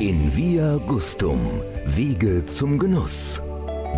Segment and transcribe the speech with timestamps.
[0.00, 1.40] In Via Gustum,
[1.84, 3.42] Wege zum Genuss.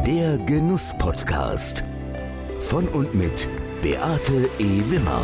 [0.07, 1.85] Der Genuss-Podcast.
[2.61, 3.46] Von und mit
[3.83, 4.83] Beate E.
[4.88, 5.21] Wimmer.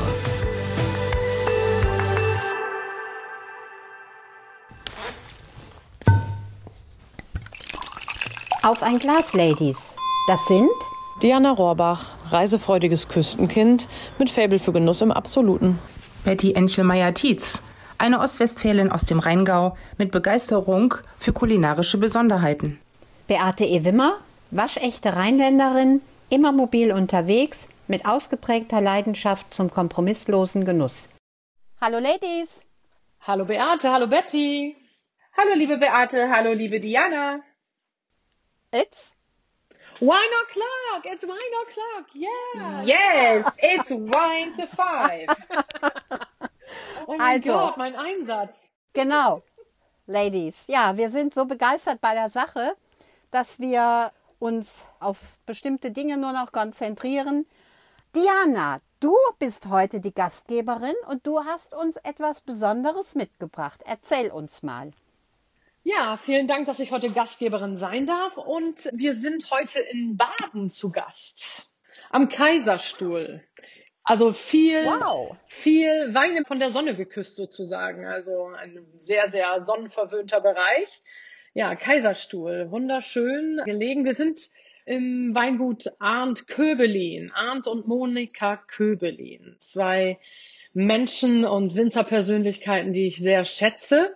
[8.63, 9.97] Auf ein Glas, Ladies.
[10.29, 10.69] Das sind
[11.23, 13.89] Diana Rohrbach, reisefreudiges Küstenkind
[14.19, 15.79] mit Faible für Genuss im Absoluten.
[16.23, 17.63] Betty Enchelmeier-Tietz,
[17.99, 22.81] eine Ostwestfälin aus dem Rheingau mit Begeisterung für kulinarische Besonderheiten.
[23.27, 23.85] Beate E.
[23.85, 24.19] Wimmer,
[24.51, 31.11] waschechte Rheinländerin, immer mobil unterwegs, mit ausgeprägter Leidenschaft zum kompromisslosen Genuss.
[31.81, 32.63] Hallo Ladies!
[33.21, 34.77] Hallo Beate, hallo Betty!
[35.37, 37.41] Hallo liebe Beate, hallo liebe Diana!
[38.73, 39.13] It's
[40.01, 41.05] Wine o'clock!
[41.11, 42.07] It's wine o'clock!
[42.13, 42.83] Yeah!
[42.85, 45.29] Yes, it's wine to five!
[47.07, 47.53] oh mein Also.
[47.53, 48.59] Gott, mein Einsatz!
[48.93, 49.43] Genau.
[50.07, 52.77] Ladies, ja, wir sind so begeistert bei der Sache,
[53.31, 57.47] dass wir uns auf bestimmte Dinge nur noch konzentrieren.
[58.15, 63.83] Diana, du bist heute die Gastgeberin und du hast uns etwas Besonderes mitgebracht.
[63.85, 64.93] Erzähl uns mal.
[65.83, 68.37] Ja, vielen Dank, dass ich heute Gastgeberin sein darf.
[68.37, 71.69] Und wir sind heute in Baden zu Gast.
[72.11, 73.43] Am Kaiserstuhl.
[74.07, 75.37] Also viel, Wow.
[75.47, 78.07] viel Wein von der Sonne geküsst sozusagen.
[78.07, 81.03] Also ein sehr, sehr sonnenverwöhnter Bereich.
[81.55, 82.71] Ja, Kaiserstuhl.
[82.71, 84.05] Wunderschön gelegen.
[84.05, 84.39] Wir sind
[84.85, 87.33] im Weingut Arndt Köbelin.
[87.35, 89.57] Arndt und Monika Köbelin.
[89.59, 90.19] Zwei
[90.73, 94.15] Menschen und Winzerpersönlichkeiten, die ich sehr schätze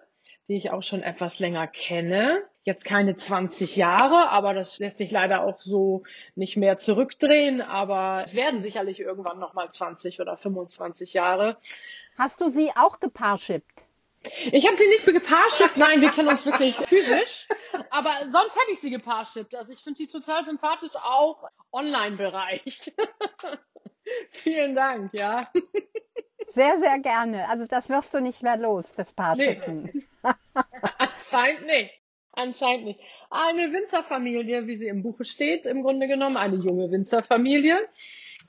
[0.51, 2.43] die ich auch schon etwas länger kenne.
[2.65, 6.03] Jetzt keine 20 Jahre, aber das lässt sich leider auch so
[6.35, 7.63] nicht mehr zurückdrehen.
[7.63, 11.57] Aber es werden sicherlich irgendwann nochmal 20 oder 25 Jahre.
[12.19, 13.87] Hast du sie auch gepaarschippt?
[14.53, 17.49] Ich habe sie nicht gepaarschippt, nein, wir kennen uns wirklich physisch.
[17.89, 19.55] Aber sonst hätte ich sie gepaarschippt.
[19.55, 22.93] Also ich finde sie total sympathisch, auch Online-Bereich.
[24.31, 25.51] Vielen Dank, ja.
[26.49, 27.49] Sehr, sehr gerne.
[27.49, 30.07] Also das wirst du nicht mehr los, das Paarschippen.
[30.99, 32.00] Anscheinend nicht.
[32.33, 33.01] Anscheinend nicht.
[33.29, 37.77] Eine Winzerfamilie, wie sie im Buche steht, im Grunde genommen, eine junge Winzerfamilie.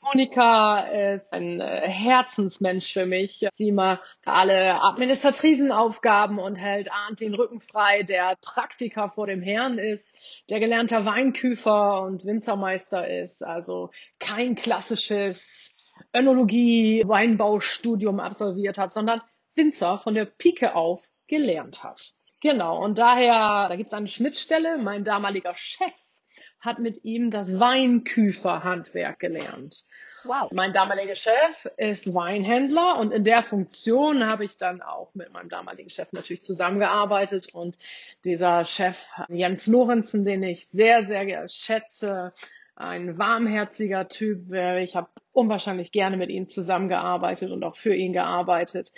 [0.02, 0.80] Monika
[1.14, 3.48] ist ein äh, Herzensmensch für mich.
[3.54, 9.42] Sie macht alle administrativen Aufgaben und hält Arndt den Rücken frei, der Praktiker vor dem
[9.42, 10.16] Herrn ist,
[10.50, 13.44] der gelernter Weinküfer und Winzermeister ist.
[13.44, 15.76] Also kein klassisches
[16.16, 19.22] Önologie, Weinbaustudium absolviert hat, sondern
[19.56, 22.14] Winzer von der Pike auf gelernt hat.
[22.42, 24.80] Genau, und daher, da gibt es eine Schnittstelle.
[24.80, 25.94] Mein damaliger Chef
[26.60, 29.86] hat mit ihm das Weinküferhandwerk gelernt.
[30.24, 30.52] Wow.
[30.52, 35.50] Mein damaliger Chef ist Weinhändler und in der Funktion habe ich dann auch mit meinem
[35.50, 37.78] damaligen Chef natürlich zusammengearbeitet und
[38.24, 42.34] dieser Chef Jens Lorenzen, den ich sehr, sehr schätze,
[42.76, 44.52] ein warmherziger Typ.
[44.52, 48.92] äh, Ich habe unwahrscheinlich gerne mit ihm zusammengearbeitet und auch für ihn gearbeitet.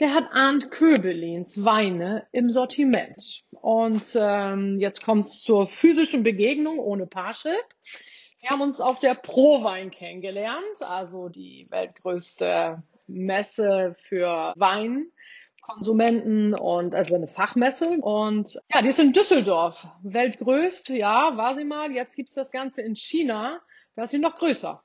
[0.00, 3.42] Der hat Arndt Köbelins Weine im Sortiment.
[3.50, 7.64] Und ähm, jetzt kommt es zur physischen Begegnung ohne Parship.
[8.40, 15.06] Wir haben uns auf der Prowein kennengelernt, also die weltgrößte Messe für Wein.
[15.66, 17.88] Konsumenten und also eine Fachmesse.
[18.00, 19.86] Und ja, die ist in Düsseldorf.
[20.02, 21.90] Weltgrößt, ja, war sie mal.
[21.92, 23.60] Jetzt gibt's das Ganze in China.
[23.96, 24.82] Da ist sie noch größer.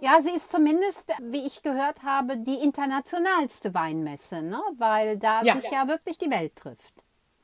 [0.00, 4.60] Ja, sie ist zumindest, wie ich gehört habe, die internationalste Weinmesse, ne?
[4.76, 5.54] weil da Ja.
[5.54, 6.92] sich ja wirklich die Welt trifft.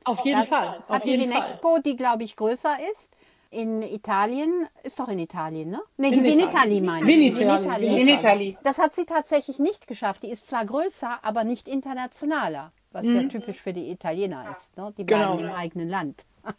[0.03, 0.83] Auf jeden Das Fall.
[0.87, 1.33] Auf hat die jeden Fall.
[1.35, 3.15] Vinexpo, die glaube ich größer ist.
[3.51, 5.81] In Italien, ist doch in Italien, ne?
[5.97, 6.75] Nee, die Vinitali.
[6.77, 8.57] Vinitali meine ich.
[8.63, 10.23] Das hat sie tatsächlich nicht geschafft.
[10.23, 14.75] Die ist zwar größer, aber nicht internationaler, was ja typisch für die Italiener ist.
[14.77, 14.93] Ne?
[14.97, 15.37] Die bleiben Mhm.
[15.39, 15.49] Genau.
[15.49, 16.25] im eigenen Land.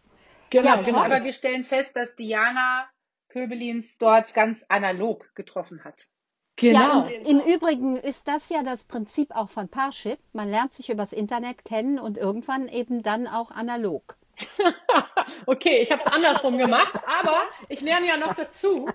[0.51, 0.99] Genau, Ja, genau.
[0.99, 2.87] Aber wir stellen fest, dass Diana
[3.31, 6.09] Köbelins dort ganz analog getroffen hat.
[6.57, 6.79] genau.
[6.79, 10.19] Ja, und im Übrigen ist das ja das Prinzip auch von Parship.
[10.35, 14.19] Man lernt sich übers Internet kennen und irgendwann eben dann auch analog.
[15.47, 17.37] Okay, ich habe es andersrum gemacht, aber
[17.69, 18.89] ich lerne ja noch dazu.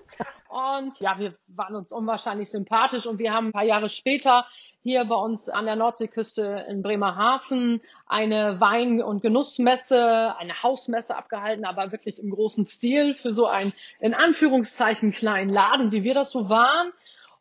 [0.48, 4.46] Und ja, wir waren uns unwahrscheinlich sympathisch und wir haben ein paar Jahre später
[4.82, 11.64] hier bei uns an der Nordseeküste in Bremerhaven eine Wein- und Genussmesse, eine Hausmesse abgehalten,
[11.64, 16.30] aber wirklich im großen Stil für so einen in Anführungszeichen kleinen Laden, wie wir das
[16.30, 16.92] so waren.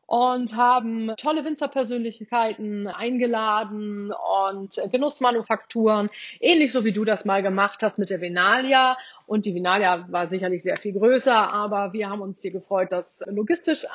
[0.07, 4.13] Und haben tolle Winzerpersönlichkeiten eingeladen
[4.49, 6.09] und Genussmanufakturen,
[6.39, 8.97] ähnlich so wie du das mal gemacht hast mit der Venalia.
[9.25, 13.21] Und die Vinalia war sicherlich sehr viel größer, aber wir haben uns hier gefreut, das
[13.27, 13.85] logistisch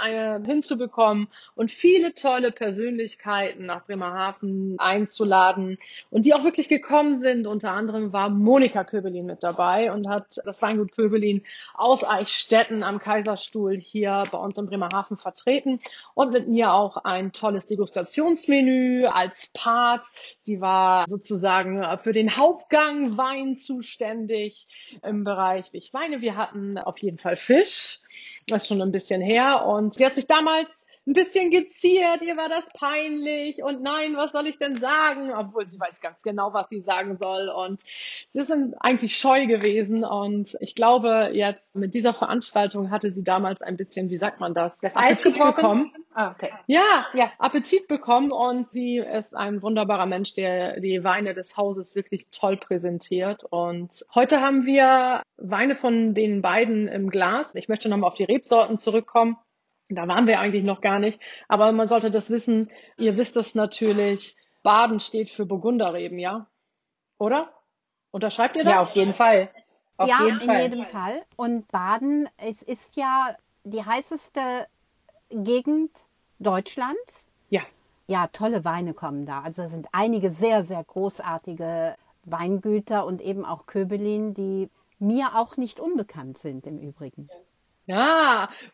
[0.44, 5.78] hinzubekommen und viele tolle Persönlichkeiten nach Bremerhaven einzuladen
[6.10, 7.46] und die auch wirklich gekommen sind.
[7.46, 11.42] Unter anderem war Monika Köbelin mit dabei und hat das Weingut Köbelin
[11.72, 15.80] aus Eichstätten am Kaiserstuhl hier bei uns in Bremerhaven vertreten
[16.14, 20.04] und mit mir auch ein tolles Degustationsmenü als Part.
[20.46, 24.66] Die war sozusagen für den Hauptgang Wein zuständig
[25.02, 26.20] im Bereich Wichweine.
[26.20, 28.00] Wir hatten auf jeden Fall Fisch.
[28.46, 29.64] Das ist schon ein bisschen her.
[29.66, 34.30] Und sie hat sich damals ein bisschen geziert, ihr war das peinlich und nein, was
[34.30, 35.32] soll ich denn sagen?
[35.32, 37.82] Obwohl sie weiß ganz genau, was sie sagen soll und
[38.32, 43.62] sie sind eigentlich scheu gewesen und ich glaube jetzt mit dieser Veranstaltung hatte sie damals
[43.62, 44.78] ein bisschen, wie sagt man das?
[44.80, 45.92] Das Eis bekommen.
[46.14, 46.50] Ah, okay.
[46.66, 51.96] Ja, ja, Appetit bekommen und sie ist ein wunderbarer Mensch, der die Weine des Hauses
[51.96, 57.56] wirklich toll präsentiert und heute haben wir Weine von den beiden im Glas.
[57.56, 59.36] Ich möchte nochmal auf die Rebsorten zurückkommen.
[59.94, 61.20] Da waren wir eigentlich noch gar nicht.
[61.48, 62.70] Aber man sollte das wissen.
[62.96, 64.36] Ihr wisst es natürlich.
[64.62, 66.46] Baden steht für Burgunderreben, ja?
[67.18, 67.52] Oder?
[68.10, 68.72] Unterschreibt ihr das?
[68.72, 69.48] Ja, auf jeden Fall.
[69.96, 70.62] Auf ja, jeden in Fall.
[70.62, 71.22] jedem Fall.
[71.36, 74.66] Und Baden, es ist ja die heißeste
[75.30, 75.90] Gegend
[76.38, 77.26] Deutschlands.
[77.50, 77.62] Ja.
[78.06, 79.40] Ja, tolle Weine kommen da.
[79.40, 84.68] Also da sind einige sehr, sehr großartige Weingüter und eben auch Köbelin, die
[84.98, 87.28] mir auch nicht unbekannt sind im Übrigen.
[87.30, 87.36] Ja,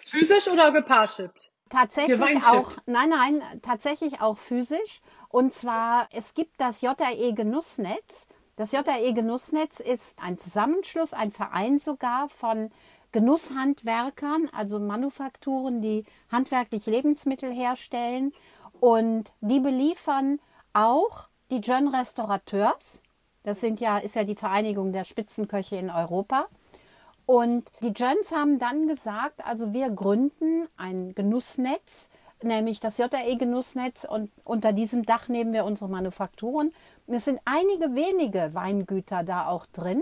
[0.01, 1.51] physisch oder geparshippt?
[1.71, 5.01] Tatsächlich auch, nein, nein, tatsächlich auch physisch.
[5.29, 8.27] Und zwar, es gibt das JRE Genussnetz.
[8.57, 12.71] Das JRE Genussnetz ist ein Zusammenschluss, ein Verein sogar von
[13.13, 18.33] Genusshandwerkern, also Manufakturen, die handwerklich Lebensmittel herstellen.
[18.81, 20.41] Und die beliefern
[20.73, 23.01] auch die Jeune Restaurateurs.
[23.43, 26.49] Das sind ja, ist ja die Vereinigung der Spitzenköche in Europa.
[27.29, 32.09] Und die Gens haben dann gesagt, also wir gründen ein Genussnetz,
[32.43, 36.73] nämlich das JRE Genussnetz und unter diesem Dach nehmen wir unsere Manufakturen.
[37.07, 40.01] Und es sind einige wenige Weingüter da auch drin,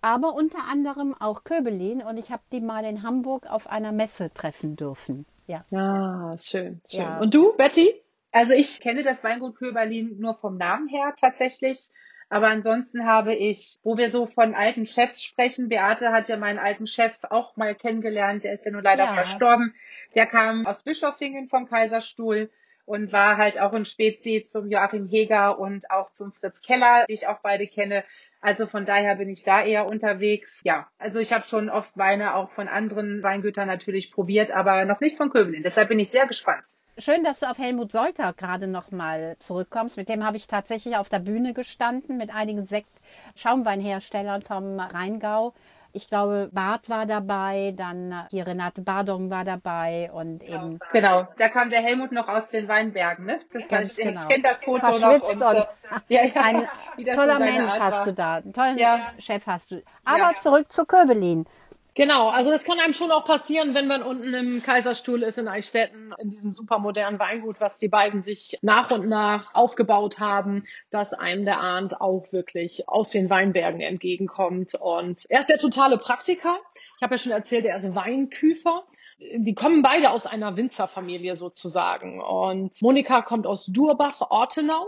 [0.00, 4.34] aber unter anderem auch Köbelin und ich habe die mal in Hamburg auf einer Messe
[4.34, 5.24] treffen dürfen.
[5.46, 5.64] Ja.
[5.72, 7.00] Ah, schön, schön.
[7.00, 7.20] Ja.
[7.20, 7.94] Und du, Betty?
[8.32, 11.90] Also ich kenne das Weingut Köberlin nur vom Namen her tatsächlich.
[12.28, 16.58] Aber ansonsten habe ich, wo wir so von alten Chefs sprechen, Beate hat ja meinen
[16.58, 19.14] alten Chef auch mal kennengelernt, der ist ja nun leider Ja.
[19.14, 19.74] verstorben.
[20.14, 22.50] Der kam aus Bischofingen vom Kaiserstuhl
[22.84, 27.14] und war halt auch in Spezi zum Joachim Heger und auch zum Fritz Keller, die
[27.14, 28.04] ich auch beide kenne.
[28.40, 30.60] Also von daher bin ich da eher unterwegs.
[30.64, 35.00] Ja, also ich habe schon oft Weine auch von anderen Weingütern natürlich probiert, aber noch
[35.00, 35.62] nicht von Köbelin.
[35.64, 36.66] Deshalb bin ich sehr gespannt.
[36.98, 39.98] Schön, dass du auf Helmut Solter gerade noch mal zurückkommst.
[39.98, 42.88] Mit dem habe ich tatsächlich auf der Bühne gestanden mit einigen Sekt
[43.34, 45.52] Schaumweinherstellern vom Rheingau.
[45.92, 51.48] Ich glaube, Barth war dabei, dann hier Renate Bardong war dabei und eben Genau, da
[51.48, 53.40] kam der Helmut noch aus den Weinbergen, ne?
[53.52, 54.20] Das Ganz ich genau.
[54.22, 54.98] ich kenne das Foto noch.
[54.98, 55.64] verschwitzt und, äh,
[56.08, 56.68] ja, ja, ein
[57.14, 58.04] toller Mensch Art hast war.
[58.04, 59.12] du da, einen tollen Ja.
[59.18, 59.82] Chef hast du.
[60.04, 60.34] Aber Ja.
[60.38, 61.46] zurück zu Köbelin.
[61.96, 65.48] Genau, also das kann einem schon auch passieren, wenn man unten im Kaiserstuhl ist in
[65.48, 71.14] Eichstätten, in diesem supermodernen Weingut, was die beiden sich nach und nach aufgebaut haben, dass
[71.14, 74.74] einem der Arndt auch wirklich aus den Weinbergen entgegenkommt.
[74.74, 76.58] Und er ist der totale Praktiker.
[76.96, 78.84] Ich habe ja schon erzählt, er ist Weinküfer.
[79.18, 82.20] Die kommen beide aus einer Winzerfamilie sozusagen.
[82.20, 84.84] Und Monika kommt aus Durbach, Ortenau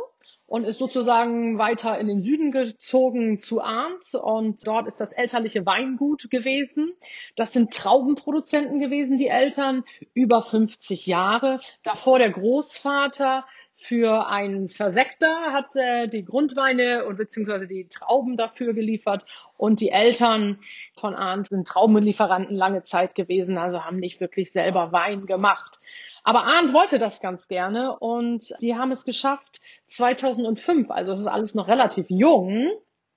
[0.49, 5.67] und ist sozusagen weiter in den Süden gezogen zu Arndt und dort ist das elterliche
[5.67, 6.95] Weingut gewesen.
[7.37, 9.85] Das sind Traubenproduzenten gewesen, die Eltern,
[10.15, 11.61] über 50 Jahre.
[11.85, 13.45] Davor der Großvater
[13.77, 19.25] für einen Versekter hat äh, die Grundweine und beziehungsweise die Trauben dafür geliefert
[19.57, 20.59] und die Eltern
[20.99, 25.79] von Arndt sind Traubenlieferanten lange Zeit gewesen, also haben nicht wirklich selber Wein gemacht.
[26.25, 31.27] Aber Arndt wollte das ganz gerne und die haben es geschafft 2005, also es ist
[31.27, 32.71] alles noch relativ jung,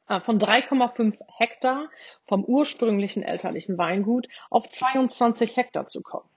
[0.07, 1.89] äh, von 3,5 Hektar
[2.27, 6.29] vom ursprünglichen elterlichen Weingut auf 22 Hektar zu kommen.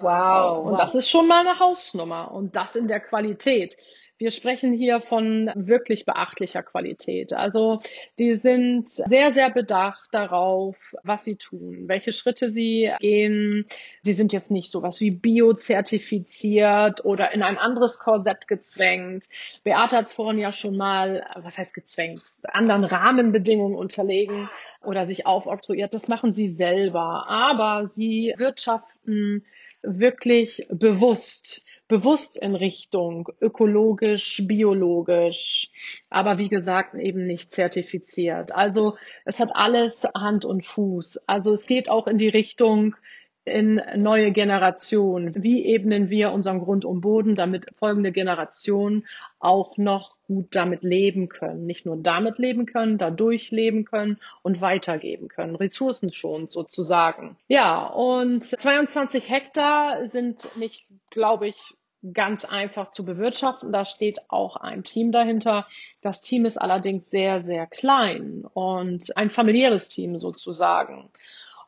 [0.00, 0.66] Wow.
[0.66, 3.76] Und das ist schon mal eine Hausnummer und das in der Qualität.
[4.16, 7.32] Wir sprechen hier von wirklich beachtlicher Qualität.
[7.32, 7.80] Also
[8.18, 13.66] die sind sehr, sehr bedacht darauf, was sie tun, welche Schritte sie gehen.
[14.02, 19.28] Sie sind jetzt nicht sowas wie biozertifiziert oder in ein anderes Korsett gezwängt.
[19.64, 24.48] Beate hat es vorhin ja schon mal, was heißt gezwängt, anderen Rahmenbedingungen unterlegen
[24.84, 25.92] oder sich aufoktroyiert.
[25.92, 27.26] Das machen sie selber.
[27.28, 29.44] Aber sie wirtschaften
[29.82, 35.70] wirklich bewusst bewusst in Richtung ökologisch, biologisch,
[36.10, 38.52] aber wie gesagt eben nicht zertifiziert.
[38.52, 41.24] Also es hat alles Hand und Fuß.
[41.26, 42.96] Also es geht auch in die Richtung,
[43.44, 45.42] in neue Generationen.
[45.42, 49.06] Wie ebnen wir unseren Grund um Boden, damit folgende Generationen
[49.38, 51.66] auch noch gut damit leben können.
[51.66, 55.56] Nicht nur damit leben können, dadurch leben können und weitergeben können.
[55.56, 57.36] Ressourcenschonend sozusagen.
[57.48, 61.74] Ja, und 22 Hektar sind nicht, glaube ich,
[62.12, 63.72] ganz einfach zu bewirtschaften.
[63.72, 65.66] Da steht auch ein Team dahinter.
[66.02, 71.10] Das Team ist allerdings sehr, sehr klein und ein familiäres Team sozusagen.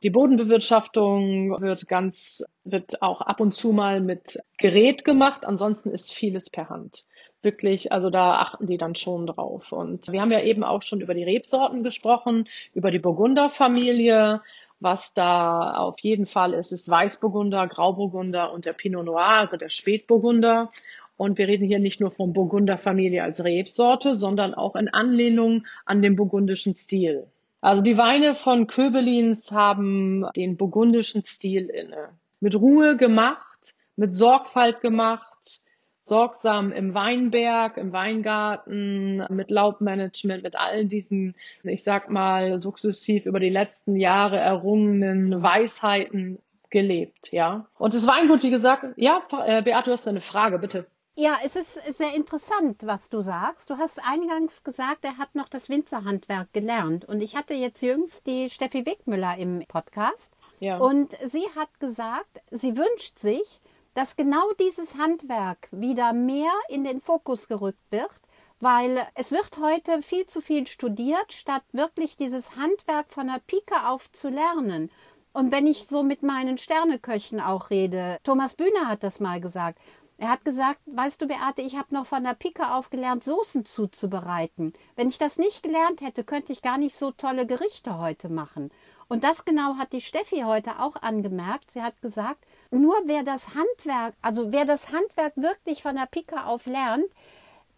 [0.02, 5.46] Die Bodenbewirtschaftung wird ganz, wird auch ab und zu mal mit Gerät gemacht.
[5.46, 7.06] Ansonsten ist vieles per Hand.
[7.46, 9.70] Wirklich, also da achten die dann schon drauf.
[9.70, 14.40] Und wir haben ja eben auch schon über die Rebsorten gesprochen, über die Burgunderfamilie.
[14.80, 19.68] Was da auf jeden Fall ist, ist Weißburgunder, Grauburgunder und der Pinot Noir, also der
[19.68, 20.72] Spätburgunder.
[21.16, 26.02] Und wir reden hier nicht nur von Burgunderfamilie als Rebsorte, sondern auch in Anlehnung an
[26.02, 27.28] den burgundischen Stil.
[27.60, 32.08] Also die Weine von Köbelins haben den burgundischen Stil inne.
[32.40, 35.60] Mit Ruhe gemacht, mit Sorgfalt gemacht,
[36.06, 41.34] sorgsam im Weinberg, im Weingarten, mit Laubmanagement, mit all diesen,
[41.64, 46.38] ich sag mal, sukzessiv über die letzten Jahre errungenen Weisheiten
[46.70, 47.66] gelebt, ja.
[47.78, 50.86] Und das Weingut, wie gesagt, ja, äh, Beate, du hast eine Frage, bitte.
[51.18, 53.70] Ja, es ist sehr interessant, was du sagst.
[53.70, 57.06] Du hast eingangs gesagt, er hat noch das Winzerhandwerk gelernt.
[57.06, 60.30] Und ich hatte jetzt jüngst die Steffi Wegmüller im Podcast.
[60.60, 60.76] Ja.
[60.76, 63.60] Und sie hat gesagt, sie wünscht sich,
[63.96, 68.20] dass genau dieses Handwerk wieder mehr in den Fokus gerückt wird,
[68.60, 73.88] weil es wird heute viel zu viel studiert, statt wirklich dieses Handwerk von der Pike
[73.88, 74.90] auf zu lernen.
[75.32, 79.78] Und wenn ich so mit meinen Sterneköchen auch rede, Thomas Bühner hat das mal gesagt,
[80.18, 83.64] er hat gesagt, weißt du, Beate, ich habe noch von der Pike auf gelernt, Soßen
[83.64, 84.74] zuzubereiten.
[84.96, 88.70] Wenn ich das nicht gelernt hätte, könnte ich gar nicht so tolle Gerichte heute machen.
[89.08, 91.70] Und das genau hat die Steffi heute auch angemerkt.
[91.70, 96.44] Sie hat gesagt, nur wer das Handwerk, also wer das Handwerk wirklich von der Pike
[96.44, 97.06] auf lernt,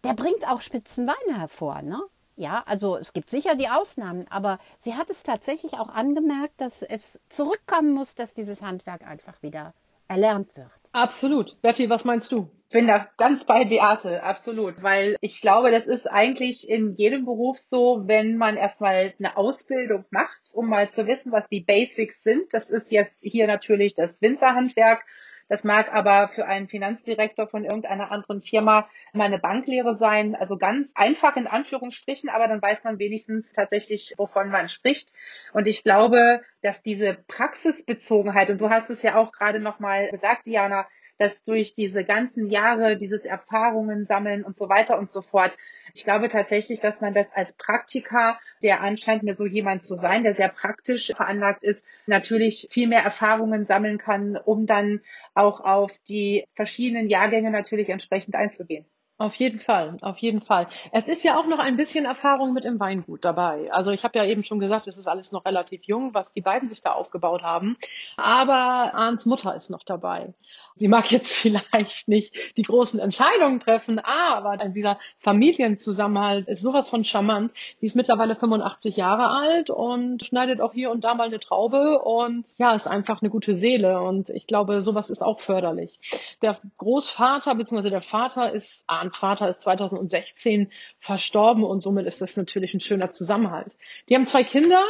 [0.03, 2.01] der bringt auch Spitzenweine hervor, ne?
[2.35, 6.83] Ja, also es gibt sicher die Ausnahmen, aber sie hat es tatsächlich auch angemerkt, dass
[6.83, 9.73] es zurückkommen muss, dass dieses Handwerk einfach wieder
[10.07, 10.71] erlernt wird.
[10.93, 11.61] Absolut.
[11.61, 12.49] Betty, was meinst du?
[12.71, 14.83] Bin da ganz bei Beate, absolut.
[14.83, 20.05] Weil ich glaube, das ist eigentlich in jedem Beruf so, wenn man erstmal eine Ausbildung
[20.11, 22.53] macht, um mal zu wissen, was die Basics sind.
[22.53, 25.03] Das ist jetzt hier natürlich das Winzerhandwerk
[25.49, 30.35] das mag aber für einen Finanzdirektor von irgendeiner anderen Firma mal eine Banklehre sein.
[30.35, 35.11] Also ganz einfach in Anführungsstrichen, aber dann weiß man wenigstens tatsächlich, wovon man spricht.
[35.51, 40.45] Und ich glaube, dass diese Praxisbezogenheit, und du hast es ja auch gerade nochmal gesagt,
[40.45, 40.87] Diana,
[41.17, 45.51] dass durch diese ganzen Jahre, dieses Erfahrungen sammeln und so weiter und so fort,
[45.93, 50.23] ich glaube tatsächlich, dass man das als Praktiker, der anscheinend mir so jemand zu sein,
[50.23, 55.01] der sehr praktisch veranlagt ist, natürlich viel mehr Erfahrungen sammeln kann, um dann
[55.39, 58.85] auch auf die verschiedenen Jahrgänge natürlich entsprechend einzugehen.
[59.19, 60.67] Auf jeden Fall, auf jeden Fall.
[60.93, 63.69] Es ist ja auch noch ein bisschen Erfahrung mit dem Weingut dabei.
[63.69, 66.39] Also ich habe ja eben schon gesagt, es ist alles noch relativ jung, was die
[66.39, 67.75] beiden sich da aufgebaut haben.
[68.15, 70.33] Aber Arns Mutter ist noch dabei.
[70.79, 77.03] Sie mag jetzt vielleicht nicht die großen Entscheidungen treffen, aber dieser Familienzusammenhalt ist sowas von
[77.03, 77.51] charmant.
[77.81, 81.99] Die ist mittlerweile 85 Jahre alt und schneidet auch hier und da mal eine Traube
[81.99, 85.99] und ja, ist einfach eine gute Seele und ich glaube, sowas ist auch förderlich.
[86.41, 87.89] Der Großvater bzw.
[87.89, 93.11] der Vater ist, Arns Vater ist 2016 verstorben und somit ist das natürlich ein schöner
[93.11, 93.71] Zusammenhalt.
[94.07, 94.83] Die haben zwei Kinder.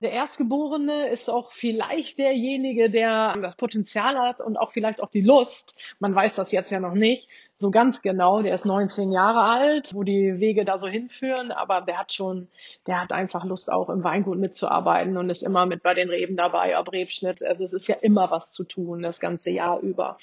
[0.00, 5.22] Der Erstgeborene ist auch vielleicht derjenige, der das Potenzial hat und auch vielleicht auch die
[5.22, 5.74] Lust.
[5.98, 7.28] Man weiß das jetzt ja noch nicht
[7.58, 8.40] so ganz genau.
[8.42, 12.46] Der ist 19 Jahre alt, wo die Wege da so hinführen, aber der hat schon,
[12.86, 16.36] der hat einfach Lust auch im Weingut mitzuarbeiten und ist immer mit bei den Reben
[16.36, 17.42] dabei, ob Rebschnitt.
[17.42, 20.18] Also es ist ja immer was zu tun, das ganze Jahr über.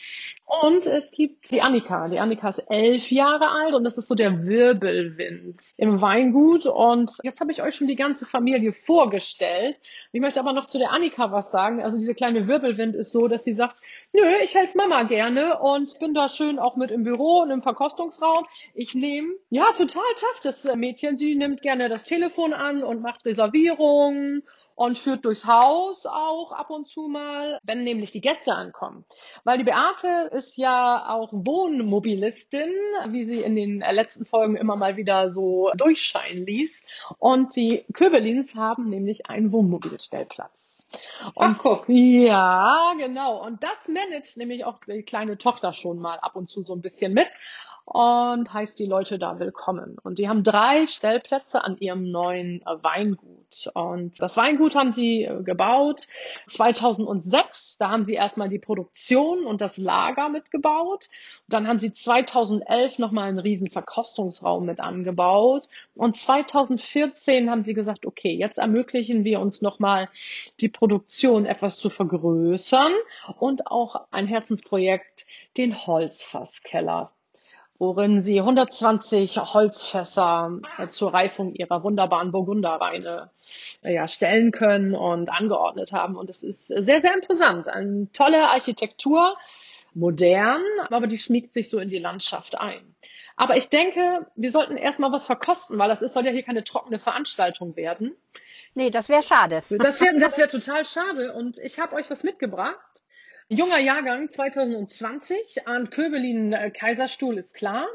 [0.46, 2.08] Und es gibt die Annika.
[2.08, 6.66] Die Annika ist elf Jahre alt und das ist so der Wirbelwind im Weingut.
[6.66, 9.78] Und jetzt habe ich euch schon die ganze Familie vorgestellt Welt.
[10.12, 11.82] Ich möchte aber noch zu der Annika was sagen.
[11.82, 13.76] Also diese kleine Wirbelwind ist so, dass sie sagt,
[14.14, 17.62] nö, ich helfe Mama gerne und bin da schön auch mit im Büro und im
[17.62, 18.46] Verkostungsraum.
[18.74, 21.18] Ich nehme, ja, total tough, das Mädchen.
[21.18, 24.44] Sie nimmt gerne das Telefon an und macht Reservierungen
[24.76, 29.06] und führt durchs Haus auch ab und zu mal, wenn nämlich die Gäste ankommen.
[29.44, 32.70] Weil die Beate ist ja auch Wohnmobilistin,
[33.10, 36.86] wie sie in den letzten Folgen immer mal wieder so durchscheinen ließ.
[37.18, 40.86] Und die Köbelins haben nämlich einen Wohnmobilstellplatz.
[41.34, 41.86] Und Ach, guck.
[41.88, 43.44] Ja, genau.
[43.46, 46.82] Und das managt nämlich auch die kleine Tochter schon mal ab und zu so ein
[46.82, 47.28] bisschen mit
[47.86, 49.98] und heißt die Leute da willkommen.
[50.02, 53.70] Und die haben drei Stellplätze an ihrem neuen Weingut.
[53.76, 56.08] Und das Weingut haben sie äh, gebaut
[56.48, 57.78] 2006.
[57.78, 61.10] Da haben sie erstmal die Produktion und das Lager mitgebaut.
[61.48, 65.68] Dann haben sie 2011 nochmal einen riesen Verkostungsraum mit angebaut.
[65.94, 70.10] Und 2014 haben sie gesagt, okay, jetzt ermöglichen wir uns nochmal
[70.60, 72.94] die Produktion etwas zu vergrößern
[73.38, 75.26] und auch ein Herzensprojekt,
[75.56, 77.12] den Holzfasskeller
[77.78, 83.30] worin sie 120 Holzfässer äh, zur Reifung ihrer wunderbaren Burgunderweine
[83.84, 86.16] äh, ja, stellen können und angeordnet haben.
[86.16, 87.68] Und es ist sehr, sehr imposant.
[87.68, 89.36] Eine tolle Architektur,
[89.94, 92.96] modern, aber die schmiegt sich so in die Landschaft ein.
[93.38, 96.64] Aber ich denke, wir sollten erstmal was verkosten, weil das ist, soll ja hier keine
[96.64, 98.16] trockene Veranstaltung werden.
[98.74, 99.62] Nee, das wäre schade.
[99.70, 101.34] Das wäre das wär total schade.
[101.34, 102.76] Und ich habe euch was mitgebracht.
[103.48, 107.86] Junger Jahrgang 2020, Arndt Köbelin äh, Kaiserstuhl ist klar.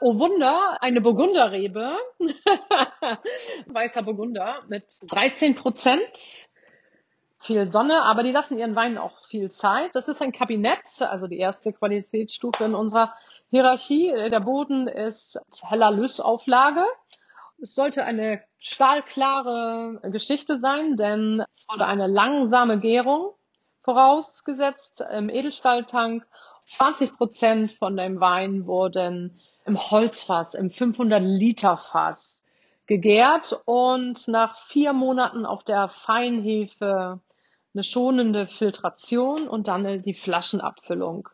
[0.00, 1.98] Oh Wunder, eine Burgunderrebe,
[3.66, 6.48] weißer Burgunder mit 13 Prozent.
[7.40, 9.94] Viel Sonne, aber die lassen ihren Weinen auch viel Zeit.
[9.94, 13.12] Das ist ein Kabinett, also die erste Qualitätsstufe in unserer
[13.50, 14.10] Hierarchie.
[14.30, 16.86] Der Boden ist heller Lösauflage.
[17.60, 23.34] Es sollte eine stahlklare Geschichte sein, denn es wurde eine langsame Gärung
[23.86, 26.26] vorausgesetzt im Edelstahltank.
[26.64, 32.44] 20 Prozent von dem Wein wurden im Holzfass, im 500 Liter Fass
[32.86, 37.20] gegärt und nach vier Monaten auf der Feinhefe
[37.74, 41.28] eine schonende Filtration und dann die Flaschenabfüllung.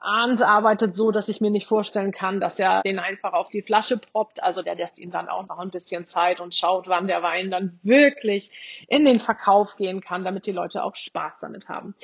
[0.00, 3.62] Arndt arbeitet so, dass ich mir nicht vorstellen kann, dass er den einfach auf die
[3.62, 4.42] Flasche proppt.
[4.42, 7.50] Also der lässt ihm dann auch noch ein bisschen Zeit und schaut, wann der Wein
[7.50, 11.94] dann wirklich in den Verkauf gehen kann, damit die Leute auch Spaß damit haben.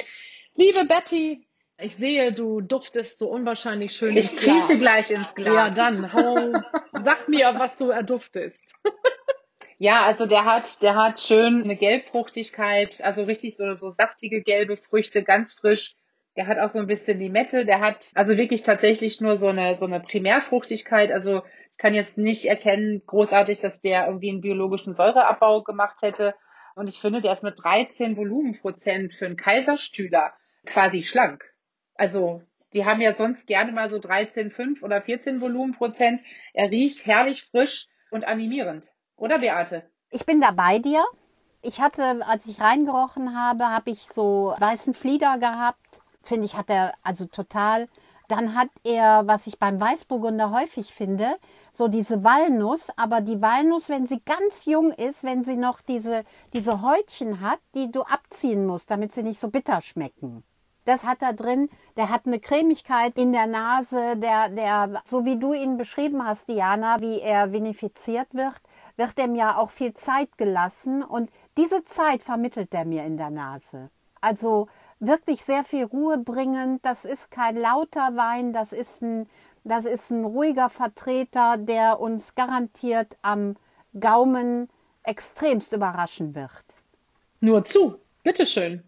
[0.54, 1.46] Liebe Betty,
[1.78, 4.16] ich sehe, du duftest so unwahrscheinlich schön.
[4.16, 5.54] Ich krieche gleich ins Glas.
[5.54, 6.52] Ja, dann hau,
[6.92, 8.60] sag mir, was du erduftest.
[9.78, 14.78] Ja, also der hat, der hat schön eine Gelbfruchtigkeit, also richtig so, so saftige gelbe
[14.78, 15.96] Früchte, ganz frisch
[16.37, 17.64] der hat auch so ein bisschen Limette.
[17.64, 21.11] Der hat also wirklich tatsächlich nur so eine, so eine Primärfruchtigkeit.
[21.11, 26.35] Also ich kann jetzt nicht erkennen, großartig, dass der irgendwie einen biologischen Säureabbau gemacht hätte.
[26.75, 30.35] Und ich finde, der ist mit 13 Volumenprozent für einen Kaiserstühler
[30.66, 31.42] quasi schlank.
[31.94, 32.42] Also
[32.75, 36.20] die haben ja sonst gerne mal so 13, 5 oder 14 Volumenprozent.
[36.53, 38.92] Er riecht herrlich frisch und animierend.
[39.16, 39.88] Oder Beate?
[40.11, 41.03] Ich bin da bei dir.
[41.62, 46.70] Ich hatte, als ich reingerochen habe, habe ich so weißen Flieder gehabt finde ich, hat
[46.70, 47.88] er also total.
[48.28, 51.36] Dann hat er, was ich beim Weißburgunder häufig finde,
[51.72, 56.24] so diese Walnuss, aber die Walnuss, wenn sie ganz jung ist, wenn sie noch diese,
[56.52, 60.42] diese Häutchen hat, die du abziehen musst, damit sie nicht so bitter schmecken.
[60.86, 61.68] Das hat er drin.
[61.96, 66.48] Der hat eine Cremigkeit in der Nase, der, der, so wie du ihn beschrieben hast,
[66.48, 68.54] Diana, wie er vinifiziert wird,
[68.96, 73.30] wird er mir auch viel Zeit gelassen und diese Zeit vermittelt er mir in der
[73.30, 73.90] Nase.
[74.20, 76.85] Also wirklich sehr viel Ruhe bringend.
[76.85, 79.28] Das ist kein lauter Wein, das ist ein,
[79.64, 83.56] das ist ein ruhiger Vertreter, der uns garantiert am
[83.98, 84.68] Gaumen
[85.02, 86.64] extremst überraschen wird.
[87.40, 88.82] Nur zu, bitteschön.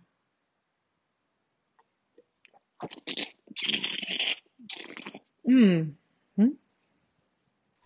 [5.44, 5.97] Mm.
[6.37, 6.59] Hm?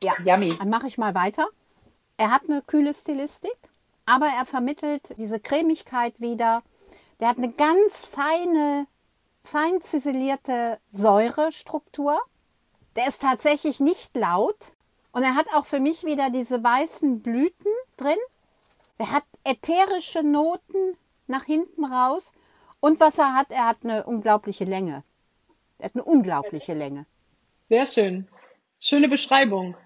[0.02, 0.56] Ja, Yummy.
[0.58, 1.46] dann mache ich mal weiter.
[2.16, 3.56] Er hat eine kühle Stilistik,
[4.04, 6.62] aber er vermittelt diese Cremigkeit wieder
[7.22, 8.88] der hat eine ganz feine,
[9.44, 12.20] fein ziselierte Säurestruktur.
[12.96, 14.72] Der ist tatsächlich nicht laut.
[15.12, 18.18] Und er hat auch für mich wieder diese weißen Blüten drin.
[18.98, 20.96] Er hat ätherische Noten
[21.28, 22.32] nach hinten raus.
[22.80, 25.04] Und was er hat, er hat eine unglaubliche Länge.
[25.78, 27.06] Er hat eine unglaubliche Länge.
[27.68, 28.26] Sehr schön.
[28.80, 29.76] Schöne Beschreibung.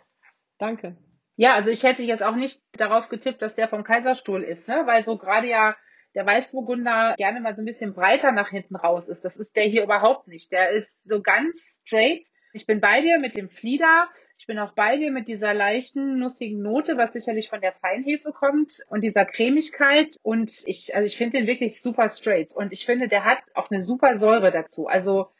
[0.56, 0.96] Danke.
[1.36, 4.84] Ja, also ich hätte jetzt auch nicht darauf getippt, dass der vom Kaiserstuhl ist, ne?
[4.86, 5.76] Weil so gerade ja
[6.16, 9.24] der Weißburgunder gerne mal so ein bisschen breiter nach hinten raus ist.
[9.26, 10.50] Das ist der hier überhaupt nicht.
[10.50, 14.08] Der ist so ganz straight, Ich bin bei dir mit dem Flieder.
[14.38, 18.32] Ich bin auch bei dir mit dieser leichten, nussigen Note, was sicherlich von der Feinhefe
[18.32, 20.16] kommt und dieser Cremigkeit.
[20.22, 22.54] Und ich, also ich finde den wirklich super straight.
[22.54, 24.86] Und ich finde, der hat auch eine super Säure dazu.
[24.86, 25.30] Also,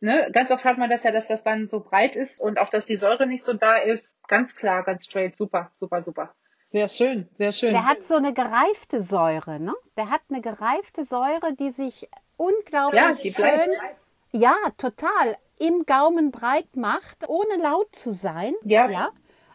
[0.00, 2.70] ne, ganz oft hat man das ja, dass das dann so breit ist und auch,
[2.70, 4.16] dass die Säure nicht so da ist.
[4.26, 5.36] Ganz klar, ganz straight.
[5.36, 6.34] Super, super, super.
[6.72, 7.72] Sehr schön, sehr schön.
[7.72, 9.74] Der hat so eine gereifte Säure, ne?
[9.96, 12.08] Der hat eine gereifte Säure, die sich
[12.38, 13.64] unglaublich Ja, die bleibt.
[13.74, 18.54] schön, ja, total, im Gaumen breit macht, ohne laut zu sein.
[18.62, 19.10] Ja.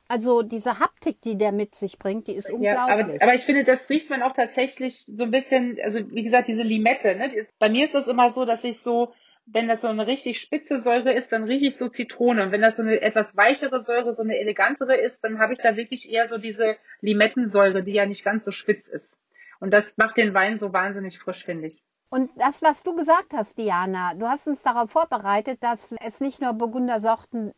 [0.08, 3.22] Also diese Haptik, die der mit sich bringt, die ist Ja, aber, unglaublich.
[3.22, 6.64] aber ich finde, das riecht man auch tatsächlich so ein bisschen, also wie gesagt, diese
[6.64, 7.46] Limette, ne?
[7.60, 9.12] Bei mir ist das immer so, dass ich so,
[9.50, 12.44] wenn das so eine richtig spitze Säure ist, dann rieche ich so Zitrone.
[12.44, 15.60] Und wenn das so eine etwas weichere Säure, so eine elegantere ist, dann habe ich
[15.60, 19.18] da wirklich eher so diese Limettensäure, die ja nicht ganz so spitz ist.
[19.60, 21.82] Und das macht den Wein so wahnsinnig frisch, finde ich.
[22.10, 26.42] Und das, was du gesagt hast, Diana, du hast uns darauf vorbereitet, dass es nicht
[26.42, 27.54] nur Burgunder Sorten,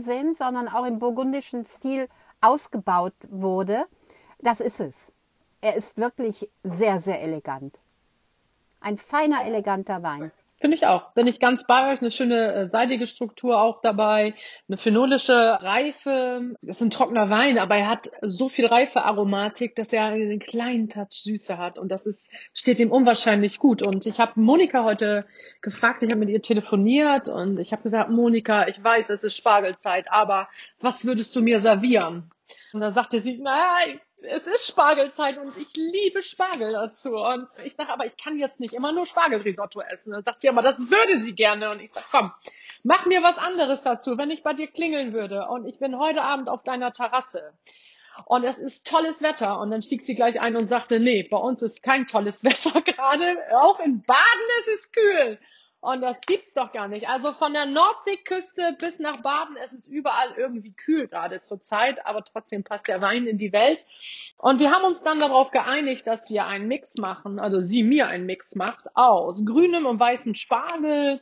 [0.00, 2.08] sind, sondern auch im burgundischen Stil
[2.40, 3.84] ausgebaut wurde.
[4.38, 5.12] Das ist es.
[5.60, 7.78] Er ist wirklich sehr, sehr elegant.
[8.80, 10.32] Ein feiner, eleganter Wein.
[10.60, 11.14] Finde ich auch.
[11.14, 12.00] Bin ich ganz bei euch.
[12.00, 14.34] Eine schöne äh, seidige Struktur auch dabei.
[14.68, 16.54] Eine phenolische Reife.
[16.60, 20.90] Das ist ein trockener Wein, aber er hat so viel Reifearomatik, dass er einen kleinen
[20.90, 21.78] Touch Süße hat.
[21.78, 23.80] Und das ist, steht ihm unwahrscheinlich gut.
[23.80, 25.24] Und ich habe Monika heute
[25.62, 29.38] gefragt, ich habe mit ihr telefoniert und ich habe gesagt, Monika, ich weiß, es ist
[29.38, 32.30] Spargelzeit, aber was würdest du mir servieren?
[32.74, 37.16] Und dann sagte sie, nein, es ist Spargelzeit und ich liebe Spargel dazu.
[37.16, 40.12] Und ich sage, aber ich kann jetzt nicht immer nur Spargelrisotto essen.
[40.12, 41.70] Dann sagt sie, aber das würde sie gerne.
[41.70, 42.32] Und ich sage, komm,
[42.82, 45.46] mach mir was anderes dazu, wenn ich bei dir klingeln würde.
[45.48, 47.52] Und ich bin heute Abend auf deiner Terrasse.
[48.26, 49.58] Und es ist tolles Wetter.
[49.60, 52.82] Und dann stieg sie gleich ein und sagte, nee, bei uns ist kein tolles Wetter
[52.82, 53.36] gerade.
[53.54, 55.38] Auch in Baden ist es kühl.
[55.80, 57.08] Und das gibt's doch gar nicht.
[57.08, 62.04] Also von der Nordseeküste bis nach Baden, es ist überall irgendwie kühl gerade zur Zeit,
[62.04, 63.82] aber trotzdem passt der Wein in die Welt.
[64.36, 68.08] Und wir haben uns dann darauf geeinigt, dass wir einen Mix machen, also sie mir
[68.08, 71.20] einen Mix macht aus grünem und weißem Spargel,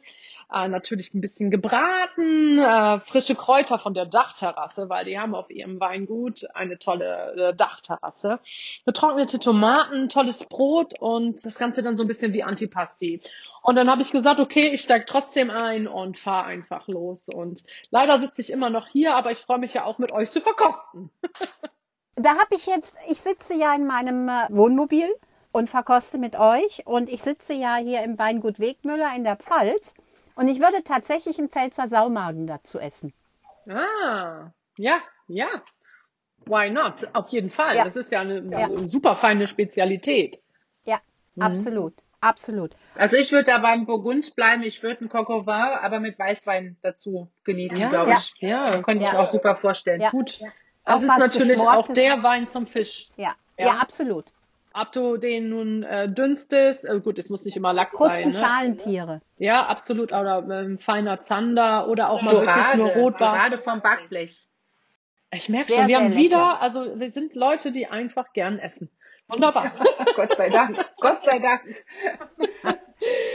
[0.52, 5.50] äh, natürlich ein bisschen gebraten, äh, frische Kräuter von der Dachterrasse, weil die haben auf
[5.50, 8.40] ihrem Weingut eine tolle äh, Dachterrasse.
[8.86, 13.20] Getrocknete Tomaten, tolles Brot und das Ganze dann so ein bisschen wie Antipasti.
[13.62, 17.28] Und dann habe ich gesagt, okay, ich steige trotzdem ein und fahre einfach los.
[17.28, 20.30] Und leider sitze ich immer noch hier, aber ich freue mich ja auch mit euch
[20.30, 21.10] zu verkosten.
[22.20, 25.06] Da habe ich jetzt, ich sitze ja in meinem äh, Wohnmobil
[25.52, 26.84] und verkoste mit euch.
[26.84, 29.94] Und ich sitze ja hier im Weingut Wegmüller in der Pfalz.
[30.38, 33.12] Und ich würde tatsächlich einen Pfälzer Saumagen dazu essen.
[33.68, 35.48] Ah, ja, ja.
[36.46, 37.08] Why not?
[37.12, 37.74] Auf jeden Fall.
[37.76, 37.82] Ja.
[37.84, 38.66] Das ist ja eine, Ja.
[38.66, 40.40] eine super feine Spezialität.
[40.84, 41.00] Ja,
[41.40, 41.94] absolut.
[42.20, 42.74] Absolut.
[42.94, 44.62] Also ich würde da beim Burgund bleiben.
[44.62, 48.18] Ich würde einen Coq aber mit Weißwein dazu genießen, Ja, glaube ja.
[48.18, 48.34] ich.
[48.38, 49.14] Ja, Könnte ich Ja.
[49.14, 50.00] mir auch super vorstellen.
[50.00, 50.10] Ja.
[50.10, 50.38] gut.
[50.84, 53.08] Auch Das ist was natürlich auch der Wein zum Fisch.
[53.16, 53.72] Ja, ja, Ja.
[53.80, 54.26] absolut.
[54.80, 58.42] Ob du den nun äh, dünstest, äh, gut, es muss nicht immer Lachs Krusten, sein.
[58.42, 58.48] Ne?
[58.48, 59.20] Schalentiere.
[59.36, 60.12] Ja, absolut.
[60.12, 63.34] Oder ähm, feiner Zander oder auch mal wirklich Dorade, nur Rotbar.
[63.34, 64.46] Dorade vom Backblech.
[65.32, 66.16] Ich merke schon, wir haben lecker.
[66.16, 68.88] wieder, also wir sind Leute, die einfach gern essen.
[69.28, 69.72] Wunderbar.
[70.16, 70.78] Gott sei Dank.
[71.00, 71.62] Gott sei Dank.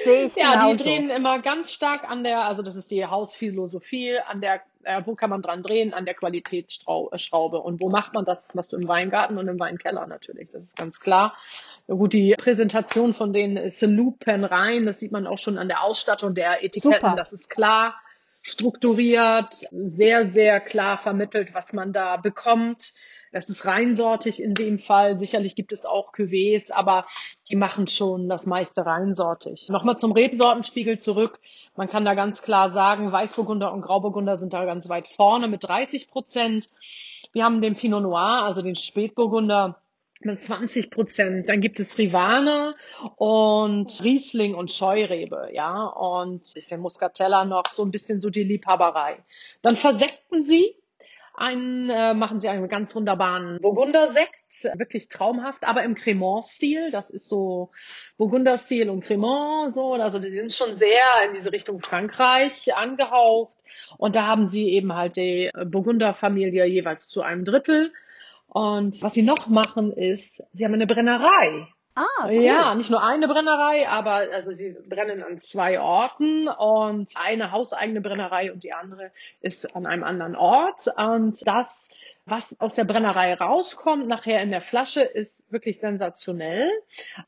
[0.04, 0.84] Sehe ich Ja, die genauso.
[0.84, 5.16] drehen immer ganz stark an der, also das ist die Hausphilosophie, an der, äh, wo
[5.16, 7.60] kann man dran drehen, an der Qualitätsschraube.
[7.60, 8.46] Und wo macht man das?
[8.48, 11.36] Das machst du im Weingarten und im Weinkeller natürlich, das ist ganz klar.
[11.88, 15.84] Ja, Gut, die Präsentation von den ist lupenrein, das sieht man auch schon an der
[15.84, 17.16] Ausstattung der Etiketten, Super.
[17.16, 17.96] das ist klar
[18.44, 22.94] strukturiert, sehr, sehr klar vermittelt, was man da bekommt.
[23.34, 25.20] Das ist reinsortig in dem Fall.
[25.20, 27.06] Sicherlich gibt es auch Cuvées, aber
[27.50, 29.68] die machen schon das meiste reinsortig.
[29.70, 31.40] Nochmal zum Rebsortenspiegel zurück.
[31.76, 35.64] Man kann da ganz klar sagen, Weißburgunder und Grauburgunder sind da ganz weit vorne mit
[35.64, 36.70] 30 Prozent.
[37.34, 39.82] Wir haben den Pinot Noir, also den Spätburgunder,
[40.22, 41.50] mit 20 Prozent.
[41.50, 42.76] Dann gibt es Rivana
[43.16, 49.18] und Riesling und Scheurebe, ja, und bisschen Muscatella noch, so ein bisschen so die Liebhaberei.
[49.64, 50.76] Dann versekten sie
[51.34, 56.92] einen, äh, machen sie einen ganz wunderbaren Burgundersekt, wirklich traumhaft, aber im Cremant-Stil.
[56.92, 57.72] Das ist so
[58.18, 63.56] Burgunder-Stil und Cremant, so, also die sind schon sehr in diese Richtung Frankreich angehaucht.
[63.98, 67.92] Und da haben sie eben halt die Burgunder-Familie jeweils zu einem Drittel.
[68.48, 71.68] Und was sie noch machen ist, sie haben eine Brennerei.
[71.96, 72.42] Ah, cool.
[72.42, 78.02] Ja, nicht nur eine Brennerei, aber also sie brennen an zwei Orten und eine hauseigene
[78.02, 80.88] Brennerei und die andere ist an einem anderen Ort.
[80.98, 81.90] Und das,
[82.26, 86.72] was aus der Brennerei rauskommt, nachher in der Flasche, ist wirklich sensationell.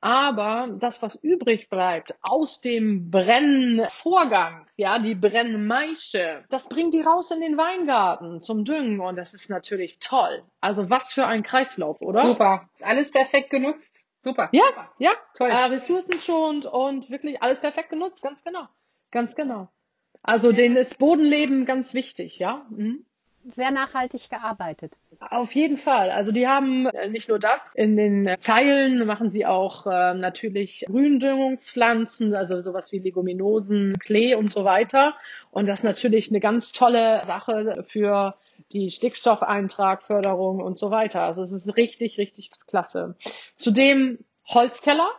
[0.01, 7.29] Aber das, was übrig bleibt aus dem Brennvorgang, ja, die Brennmaische, das bringt die raus
[7.29, 10.41] in den Weingarten zum Düngen und das ist natürlich toll.
[10.59, 12.21] Also was für ein Kreislauf, oder?
[12.21, 12.67] Super.
[12.73, 14.04] Ist alles perfekt genutzt.
[14.25, 14.49] Super.
[14.51, 14.91] Ja, Super.
[14.97, 15.51] ja, Toll.
[15.51, 18.67] Äh, ressourcenschonend und wirklich alles perfekt genutzt, ganz genau.
[19.11, 19.69] Ganz genau.
[20.23, 22.65] Also denen ist Bodenleben ganz wichtig, ja.
[22.71, 23.05] Mhm.
[23.51, 24.93] Sehr nachhaltig gearbeitet.
[25.19, 26.09] Auf jeden Fall.
[26.09, 27.75] Also die haben äh, nicht nur das.
[27.75, 34.51] In den Zeilen machen sie auch äh, natürlich Gründüngungspflanzen, also sowas wie Leguminosen, Klee und
[34.51, 35.13] so weiter.
[35.51, 38.33] Und das ist natürlich eine ganz tolle Sache für
[38.71, 41.21] die Stickstoffeintragförderung und so weiter.
[41.23, 43.15] Also es ist richtig, richtig klasse.
[43.57, 45.09] Zudem Holzkeller.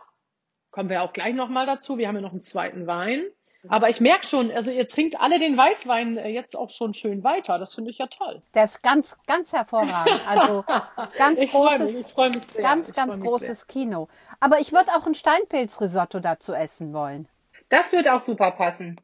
[0.71, 1.97] Kommen wir auch gleich nochmal dazu.
[1.97, 3.23] Wir haben ja noch einen zweiten Wein.
[3.69, 7.23] Aber ich merke schon, also ihr trinkt alle den Weißwein äh, jetzt auch schon schön
[7.23, 7.57] weiter.
[7.59, 8.41] Das finde ich ja toll.
[8.53, 10.21] Der ist ganz, ganz hervorragend.
[10.25, 10.63] Also
[11.17, 12.61] ganz Ich großes, ich freu mich sehr.
[12.61, 14.07] ganz, Ich freu ganz mich großes Kino.
[14.39, 17.27] Aber ich würde auch ein Steinpilzrisotto dazu essen wollen.
[17.69, 19.01] Das wird auch super passen.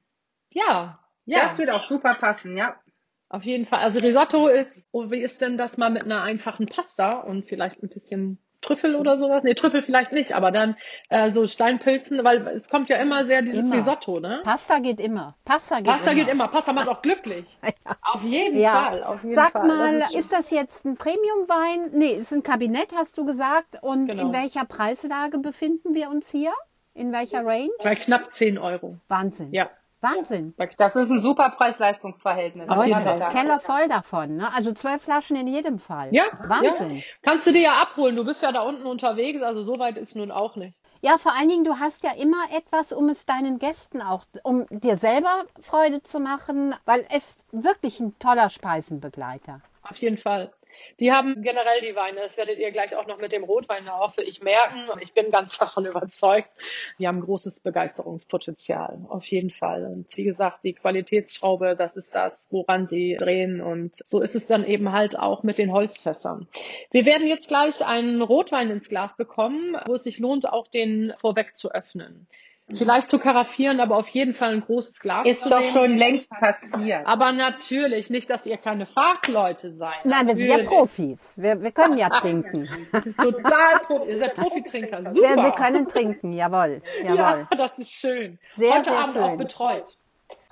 [0.51, 1.39] Ja, ja.
[1.39, 2.75] Das wird auch super passen, ja.
[3.33, 3.79] Auf jeden Fall.
[3.79, 7.81] Also Risotto ist, oh, wie ist denn das mal mit einer einfachen Pasta und vielleicht
[7.81, 9.43] ein bisschen Trüffel oder sowas?
[9.43, 10.77] Nee, Trüffel vielleicht nicht, aber dann
[11.09, 13.77] äh, so Steinpilzen, weil es kommt ja immer sehr dieses Immer.
[13.77, 14.41] Risotto, ne?
[14.43, 15.35] Pasta geht immer.
[15.45, 16.19] Pasta geht Pasta immer.
[16.21, 17.43] geht immer, Pasta macht auch glücklich.
[18.03, 18.91] Auf jeden Ja.
[18.91, 19.67] Fall, auf jeden Sag Fall.
[19.67, 21.89] mal, Das ist, das jetzt ein Premiumwein?
[21.91, 23.81] Nee, ist ein Kabinett, hast du gesagt.
[23.81, 24.27] Und Genau.
[24.27, 26.51] in welcher Preislage befinden wir uns hier?
[26.93, 27.71] In welcher Range?
[27.83, 28.99] bei knapp 10 Euro.
[29.07, 29.51] Wahnsinn.
[29.51, 29.71] Ja.
[30.03, 30.53] Wahnsinn.
[30.77, 32.67] Das ist ein super Preis-Leistungs-Verhältnis.
[32.67, 34.35] Keller voll davon.
[34.37, 34.53] Ne?
[34.53, 36.13] Also zwölf Flaschen in jedem Fall.
[36.13, 36.97] Ja, Wahnsinn.
[36.97, 37.03] Ja.
[37.21, 38.15] Kannst du dir ja abholen.
[38.15, 40.75] Du bist ja da unten unterwegs, also so weit ist nun auch nicht.
[41.01, 44.65] Ja, vor allen Dingen, du hast ja immer etwas, um es deinen Gästen auch, um
[44.69, 49.59] dir selber Freude zu machen, weil es wirklich ein toller Speisenbegleiter.
[49.81, 50.53] Auf jeden Fall.
[50.99, 54.21] Die haben generell die Weine, das werdet ihr gleich auch noch mit dem Rotwein, hoffe
[54.21, 54.87] ich, merken.
[55.01, 56.53] Ich bin ganz davon überzeugt,
[56.99, 59.05] die haben großes Begeisterungspotenzial.
[59.09, 59.85] Auf jeden Fall.
[59.85, 63.61] Und wie gesagt, die Qualitätsschraube, das ist das, woran sie drehen.
[63.61, 66.47] Und so ist es dann eben halt auch mit den Holzfässern.
[66.91, 71.13] Wir werden jetzt gleich einen Rotwein ins Glas bekommen, wo es sich lohnt, auch den
[71.19, 72.27] vorweg zu öffnen.
[72.71, 75.71] Vielleicht zu karaffieren, aber auf jeden Fall ein großes Glas Ist zu doch nehmen.
[75.73, 77.05] schon längst passiert.
[77.05, 80.05] Aber natürlich, nicht, dass ihr keine Fachleute seid.
[80.05, 80.69] Nein, wir sind ja Natürlich.
[80.69, 81.33] Profis.
[81.37, 82.69] Wir, wir können ja trinken.
[83.21, 84.11] Total Profi.
[84.11, 85.03] Ihr seid Profitrinker.
[85.03, 85.43] Wir, Super.
[85.43, 86.81] wir können trinken, jawohl.
[87.03, 87.17] jawohl.
[87.17, 88.39] ja, das ist schön.
[88.55, 89.23] Sehr, Heute sehr Abend schön.
[89.23, 89.97] auch betreut.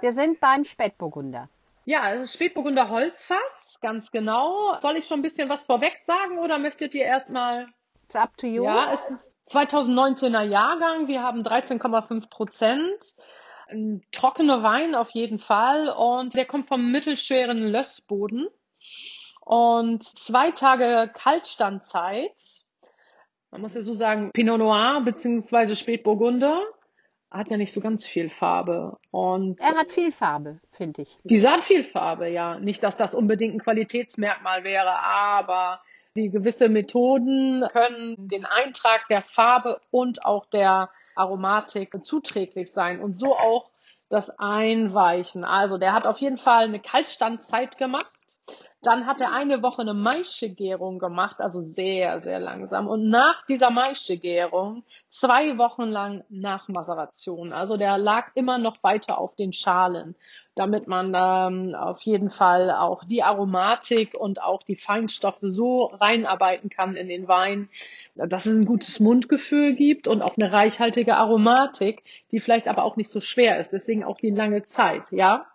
[0.02, 1.47] Wir sind beim Spätburgunder.
[1.86, 4.78] Ja, es ist Spätburgunder Holzfass, ganz genau.
[4.82, 7.67] Soll ich schon ein bisschen was vorweg sagen oder möchtet ihr erstmal?
[8.06, 8.65] It's up to you.
[8.65, 11.08] Ja, es ist 2019er Jahrgang.
[11.08, 13.16] Wir haben 13,5 Prozent.
[13.70, 15.90] Ein trockener Wein auf jeden Fall.
[15.90, 18.48] Und der kommt vom mittelschweren Lössboden.
[19.42, 22.64] Und zwei Tage Kaltstandzeit.
[23.50, 26.62] Man muss ja so sagen, Pinot Noir beziehungsweise Spätburgunder
[27.30, 28.98] hat ja nicht so ganz viel Farbe.
[29.10, 31.18] Und Er hat viel Farbe, finde ich.
[31.24, 32.60] die hat viel Farbe, ja.
[32.60, 35.82] Nicht, dass das unbedingt ein Qualitätsmerkmal wäre, aber
[36.15, 43.13] die gewisse Methoden können den Eintrag der Farbe und auch der Aromatik zuträglich sein und
[43.13, 43.69] so auch
[44.10, 45.45] das Einweichen.
[45.45, 48.08] Also der hat auf jeden Fall eine Kaltstandzeit gemacht.
[48.84, 52.88] Dann hat er eine Woche eine Maischegärung gemacht, also sehr, sehr langsam.
[52.88, 57.54] Und nach dieser Maischegärung zwei Wochen lang nach Maceration.
[57.54, 60.15] Also der lag immer noch weiter auf den Schalen,
[60.56, 66.70] damit man ähm, auf jeden Fall auch die Aromatik und auch die Feinstoffe so reinarbeiten
[66.70, 67.70] kann in den Wein,
[68.16, 72.98] dass es ein gutes Mundgefühl gibt und auch eine reichhaltige Aromatik, die vielleicht aber auch
[72.98, 73.72] nicht so schwer ist.
[73.72, 75.46] Deswegen auch die lange Zeit, ja.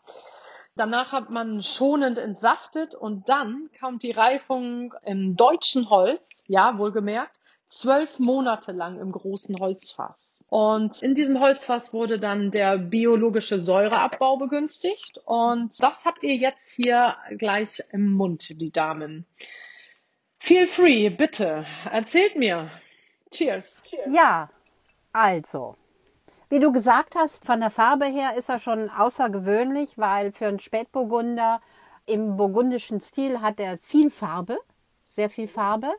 [0.77, 7.39] Danach hat man schonend entsaftet und dann kam die Reifung im deutschen Holz, ja, wohlgemerkt,
[7.68, 10.44] zwölf Monate lang im großen Holzfass.
[10.48, 16.72] Und in diesem Holzfass wurde dann der biologische Säureabbau begünstigt und das habt ihr jetzt
[16.72, 19.26] hier gleich im Mund, die Damen.
[20.38, 22.70] Feel free, bitte, erzählt mir.
[23.31, 23.83] Cheers.
[24.09, 24.48] Ja,
[25.12, 25.76] also.
[26.48, 30.61] Wie du gesagt hast, von der Farbe her ist er schon außergewöhnlich, weil für einen
[30.61, 31.61] Spätburgunder
[32.07, 34.57] im burgundischen Stil hat er viel Farbe,
[35.11, 35.92] sehr viel Farbe.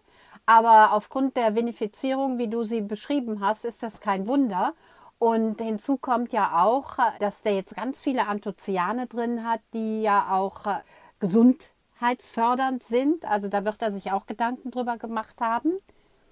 [0.47, 4.73] Aber aufgrund der Vinifizierung, wie du sie beschrieben hast, ist das kein Wunder.
[5.19, 10.29] Und hinzu kommt ja auch, dass der jetzt ganz viele Anthocyane drin hat, die ja
[10.31, 10.79] auch äh,
[11.19, 13.25] gesundheitsfördernd sind.
[13.25, 15.73] Also da wird er sich auch Gedanken drüber gemacht haben.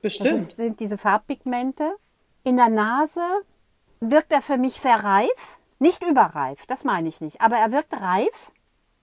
[0.02, 0.32] Bestimmt.
[0.32, 1.96] Das sind diese Farbpigmente.
[2.46, 3.24] In der Nase
[4.00, 5.58] wirkt er für mich sehr reif.
[5.80, 7.42] Nicht überreif, das meine ich nicht.
[7.42, 8.54] Aber er wirkt reif.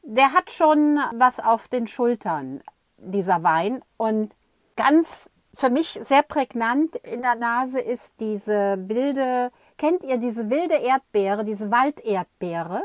[0.05, 2.63] Der hat schon was auf den Schultern,
[2.97, 3.83] dieser Wein.
[3.99, 4.35] Und
[4.77, 10.77] ganz für mich sehr prägnant in der Nase ist diese wilde, kennt ihr diese wilde
[10.77, 12.83] Erdbeere, diese Walderdbeere?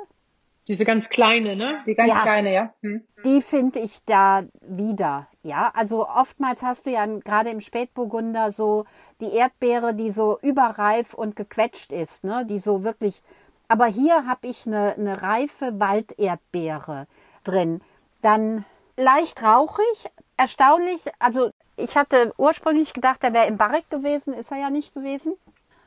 [0.68, 1.82] Diese ganz kleine, ne?
[1.86, 2.22] Die ganz Ja.
[2.24, 2.74] kleine, ja.
[2.82, 3.02] Hm.
[3.24, 5.28] Die finde ich da wieder.
[5.44, 8.84] Ja, also oftmals hast du ja gerade im Spätburgunder so
[9.22, 12.46] die Erdbeere, die so überreif und gequetscht ist, ne?
[12.46, 13.24] Die so wirklich.
[13.70, 17.08] Aber hier habe ich eine, eine reife Walderdbeere
[17.46, 17.82] drin.
[18.22, 18.66] Dann
[18.98, 21.00] leicht rauchig, erstaunlich.
[21.20, 25.36] Also ich hatte ursprünglich gedacht, er wäre im Barrik gewesen, ist er ja nicht gewesen.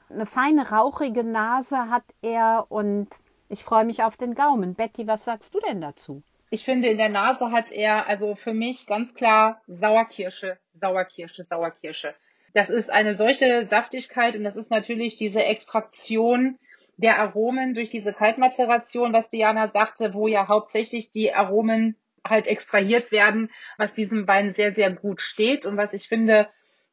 [0.08, 3.08] Eine feine rauchige Nase hat er und
[3.48, 4.74] ich freue mich auf den Gaumen.
[4.74, 6.22] Betty, was sagst du denn dazu?
[6.50, 12.14] Ich finde, in der Nase hat er also für mich ganz klar Sauerkirsche, Sauerkirsche, Sauerkirsche.
[12.54, 16.58] Das ist eine solche Saftigkeit und das ist natürlich diese Extraktion
[16.96, 23.12] der Aromen durch diese Kaltmazeration, was Diana sagte, wo ja hauptsächlich die Aromen halt extrahiert
[23.12, 26.48] werden, was diesem Wein sehr, sehr gut steht und was ich finde,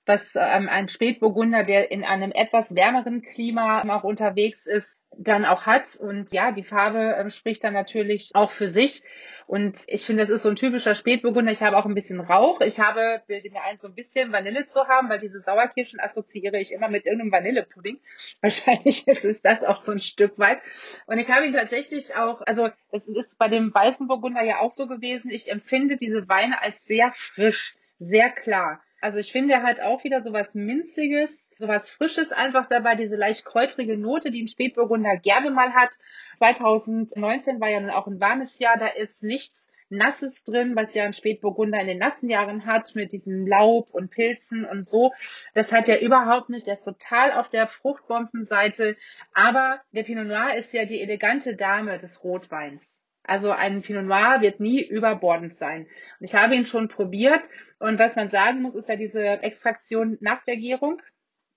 [0.07, 5.65] was ähm, ein Spätburgunder, der in einem etwas wärmeren Klima auch unterwegs ist, dann auch
[5.65, 5.95] hat.
[5.95, 9.03] Und ja, die Farbe ähm, spricht dann natürlich auch für sich.
[9.47, 11.51] Und ich finde, das ist so ein typischer Spätburgunder.
[11.51, 12.59] Ich habe auch ein bisschen Rauch.
[12.59, 16.57] Ich habe, bilde mir ein, so ein bisschen Vanille zu haben, weil diese Sauerkirschen assoziiere
[16.57, 17.99] ich immer mit irgendeinem Vanillepudding.
[18.41, 20.59] Wahrscheinlich ist es das auch so ein Stück weit.
[21.05, 24.71] Und ich habe ihn tatsächlich auch, also das ist bei dem weißen Burgunder ja auch
[24.71, 25.31] so gewesen.
[25.31, 28.81] Ich empfinde diese Weine als sehr frisch, sehr klar.
[28.99, 32.95] Also ich finde, er hat auch wieder so was Minziges, so was Frisches einfach dabei,
[32.95, 35.97] diese leicht kräutrige Note, die ein Spätburgunder gerne mal hat.
[36.35, 41.05] 2019 war ja nun auch ein warmes Jahr, da ist nichts Nasses drin, was ja
[41.05, 45.13] ein Spätburgunder in den nassen Jahren hat, mit diesem Laub und Pilzen und so.
[45.53, 46.67] Das hat er überhaupt nicht.
[46.67, 48.97] Der ist total auf der Fruchtbombenseite.
[49.33, 53.01] Aber der Pinot Noir ist ja die elegante Dame des Rotweins.
[53.27, 55.81] Also ein Pinot Noir wird nie überbordend sein.
[56.19, 57.49] Und ich habe ihn schon probiert.
[57.79, 61.01] Und was man sagen muss, ist ja diese Extraktion nach der Gärung.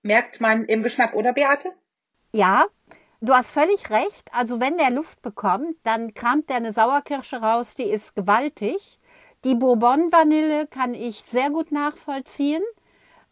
[0.03, 1.71] Merkt man im Geschmack, oder Beate?
[2.33, 2.65] Ja,
[3.21, 4.29] du hast völlig recht.
[4.33, 8.99] Also wenn der Luft bekommt, dann kramt der eine Sauerkirsche raus, die ist gewaltig.
[9.43, 12.61] Die Bourbon-Vanille kann ich sehr gut nachvollziehen.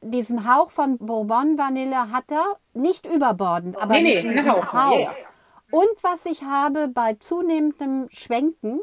[0.02, 5.12] Diesen Hauch von Bourbon-Vanille hat er nicht überbordend, aber Nee, nee, einen ein Hauch, ja.
[5.72, 8.82] Und was ich habe bei zunehmendem Schwenken,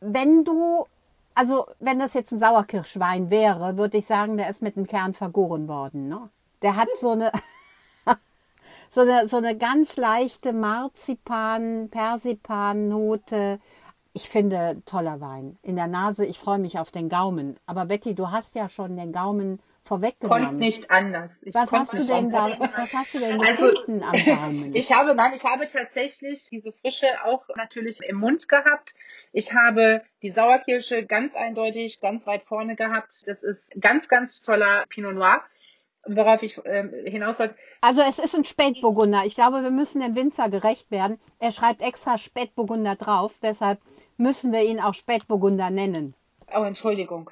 [0.00, 0.86] wenn du,
[1.34, 5.14] also wenn das jetzt ein Sauerkirschwein wäre, würde ich sagen, der ist mit dem Kern
[5.14, 6.08] vergoren worden.
[6.08, 6.28] Ne?
[6.62, 7.30] Der hat so eine,
[8.90, 13.60] so eine, so eine ganz leichte Marzipan, Persipan-Note.
[14.12, 15.58] Ich finde, toller Wein.
[15.62, 17.56] In der Nase, ich freue mich auf den Gaumen.
[17.66, 20.46] Aber Betty, du hast ja schon den Gaumen vorweggenommen.
[20.46, 21.30] Kommt nicht anders.
[21.42, 22.70] Ich was hast du nicht denn da, anders.
[22.76, 24.74] was hast du denn Also, gefunden am Gaumen?
[24.74, 28.94] Ich habe, nein, ich habe tatsächlich diese Frische auch natürlich im Mund gehabt.
[29.32, 33.22] Ich habe die Sauerkirsche ganz eindeutig ganz weit vorne gehabt.
[33.26, 35.42] Das ist ganz, ganz toller Pinot Noir.
[36.08, 39.22] Worauf ich ähm, hinaus wollte, Also es ist ein Spätburgunder.
[39.24, 41.18] Ich glaube, wir müssen dem Winzer gerecht werden.
[41.40, 43.80] Er schreibt extra Spätburgunder drauf, deshalb
[44.16, 46.14] müssen wir ihn auch Spätburgunder nennen.
[46.54, 47.28] oh Entschuldigung.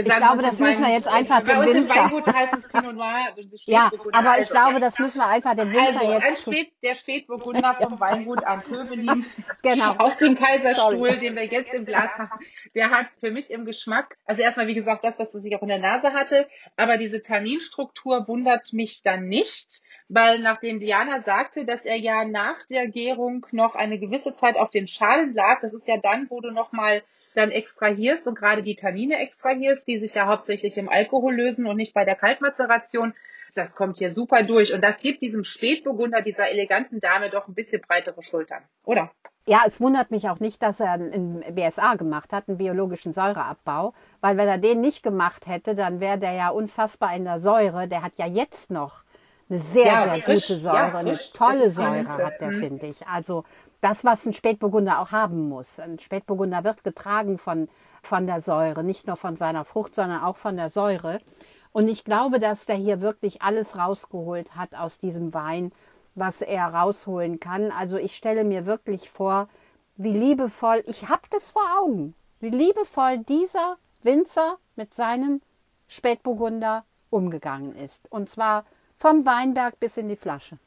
[0.00, 2.10] Ich glaube, das müssen wir jetzt einfach dem Winzer-
[3.66, 6.52] Ja, aber ich glaube, das müssen wir einfach dem Winzer Also, ein jetzt zu.
[6.52, 9.26] Spät, der Spätburgunder vom Weingut an Kövelin
[9.62, 9.94] Genau.
[9.98, 11.18] aus dem Kaiserstuhl, Sorry.
[11.18, 12.30] den wir jetzt im Glas haben,
[12.74, 15.68] der hat für mich im Geschmack, also erstmal wie gesagt das, was ich auch in
[15.68, 21.84] der Nase hatte, aber diese Tanninstruktur wundert mich dann nicht, weil nachdem Diana sagte, dass
[21.84, 25.86] er ja nach der Gärung noch eine gewisse Zeit auf den Schalen lag, das ist
[25.86, 27.02] ja dann, wo du nochmal
[27.34, 31.76] dann extrahierst und gerade die Tannine extrahierst, die sich ja hauptsächlich im Alkohol lösen und
[31.76, 33.14] nicht bei der Kaltmazeration.
[33.54, 37.54] Das kommt hier super durch und das gibt diesem Spätburgunder, dieser eleganten Dame doch ein
[37.54, 39.10] bisschen breitere Schultern, oder?
[39.46, 43.92] Ja, es wundert mich auch nicht, dass er einen BSA gemacht hat, einen biologischen Säureabbau,
[44.20, 47.88] weil wenn er den nicht gemacht hätte, dann wäre der ja unfassbar in der Säure.
[47.88, 49.02] Der hat ja jetzt noch
[49.50, 52.60] eine sehr, Ja, sehr frisch, gute Säure, ja, eine tolle Säure hat der, Mhm.
[52.60, 53.06] finde ich.
[53.08, 53.44] Also
[53.80, 55.80] das, was ein Spätburgunder auch haben muss.
[55.80, 57.68] Ein Spätburgunder wird getragen von,
[58.02, 61.20] von der Säure, nicht nur von seiner Frucht, sondern auch von der Säure.
[61.72, 65.72] Und ich glaube, dass der hier wirklich alles rausgeholt hat aus diesem Wein,
[66.14, 67.70] was er rausholen kann.
[67.70, 69.48] Also ich stelle mir wirklich vor,
[69.96, 75.40] wie liebevoll, ich habe das vor Augen, wie liebevoll dieser Winzer mit seinem
[75.88, 78.10] Spätburgunder umgegangen ist.
[78.10, 78.64] Und zwar
[78.96, 80.58] vom Weinberg bis in die Flasche.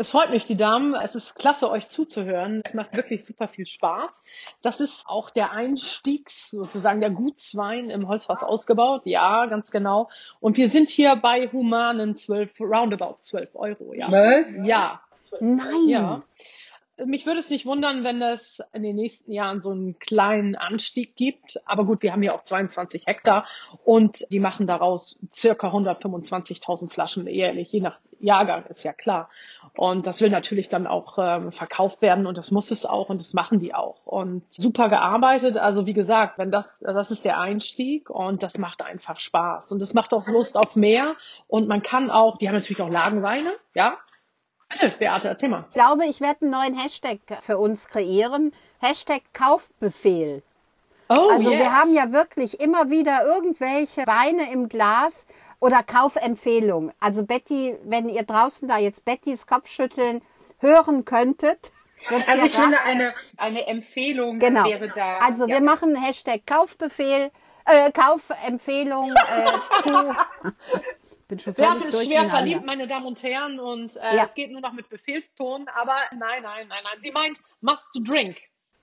[0.00, 0.94] Es freut mich, die Damen.
[0.94, 2.62] Es ist klasse, euch zuzuhören.
[2.64, 4.22] Es macht wirklich super viel Spaß.
[4.62, 9.02] Das ist auch der Einstieg, sozusagen der Gutswein im Holzfass ausgebaut.
[9.06, 10.08] Ja, ganz genau.
[10.38, 13.92] Und wir sind hier bei humanen 12, roundabout 12 Euro.
[13.92, 14.08] Ja.
[14.08, 14.56] Was?
[14.64, 15.00] Ja.
[15.40, 15.88] Nein.
[15.88, 16.22] Ja.
[17.04, 21.14] Mich würde es nicht wundern, wenn es in den nächsten Jahren so einen kleinen Anstieg
[21.16, 21.60] gibt.
[21.64, 23.46] Aber gut, wir haben hier auch 22 Hektar
[23.84, 29.28] und die machen daraus circa 125.000 Flaschen jährlich, je nach Jahrgang, ist ja klar.
[29.76, 33.20] Und das will natürlich dann auch ähm, verkauft werden und das muss es auch und
[33.20, 34.04] das machen die auch.
[34.06, 35.56] Und super gearbeitet.
[35.56, 39.70] Also wie gesagt, wenn das, das ist der Einstieg und das macht einfach Spaß.
[39.70, 41.14] Und es macht auch Lust auf mehr.
[41.46, 43.96] Und man kann auch, die haben natürlich auch Lagenweine, ja,
[44.68, 45.64] Bitte, Beate, erzähl mal.
[45.68, 48.52] Ich glaube, ich werde einen neuen Hashtag für uns kreieren.
[48.80, 50.42] Hashtag Kaufbefehl.
[51.08, 51.60] Oh, Also yes.
[51.60, 55.26] wir haben ja wirklich immer wieder irgendwelche Weine im Glas
[55.58, 56.92] oder Kaufempfehlungen.
[57.00, 60.22] Also Betty, wenn ihr draußen da jetzt Bettys Kopfschütteln
[60.58, 61.72] hören könntet.
[62.28, 64.64] Also ich finde, eine, eine Empfehlung genau.
[64.64, 65.18] wäre da.
[65.18, 65.56] Also ja.
[65.56, 67.32] wir machen Hashtag Kaufbefehl,
[67.64, 70.14] äh, Kaufempfehlung äh, zu.
[71.28, 74.24] Bin schon Beate ist schwer verliebt, meine Damen und Herren, und äh, Ja.
[74.24, 76.98] es geht nur noch mit Befehlston, aber nein, nein, nein, nein.
[77.00, 78.38] Sie meint must drink.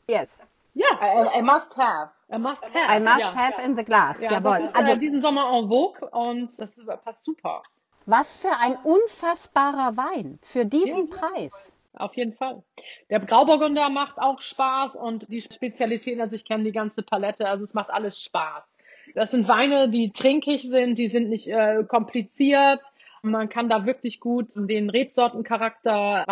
[0.07, 0.29] Yes.
[0.75, 2.11] Ja, I, I must have.
[2.29, 2.97] a must have.
[2.97, 3.33] I must ja.
[3.35, 4.21] have in the glass.
[4.21, 4.59] Ja, Jawohl.
[4.59, 7.63] das ist also äh, diesen Sommer en vogue und das ist, passt super.
[8.05, 11.71] was für ein unfassbarer Wein für diesen Preis.
[11.93, 12.61] Auf jeden Fall.
[13.09, 17.63] Der Grauburgunder macht auch Spaß und die Spezialitäten, also ich kenne die ganze Palette, also
[17.63, 18.74] es macht alles Spaß.
[19.15, 22.81] Das sind Weine, die trinkig sind, die sind nicht äh, kompliziert.
[23.21, 26.25] Man kann da wirklich gut den Rebsortencharakter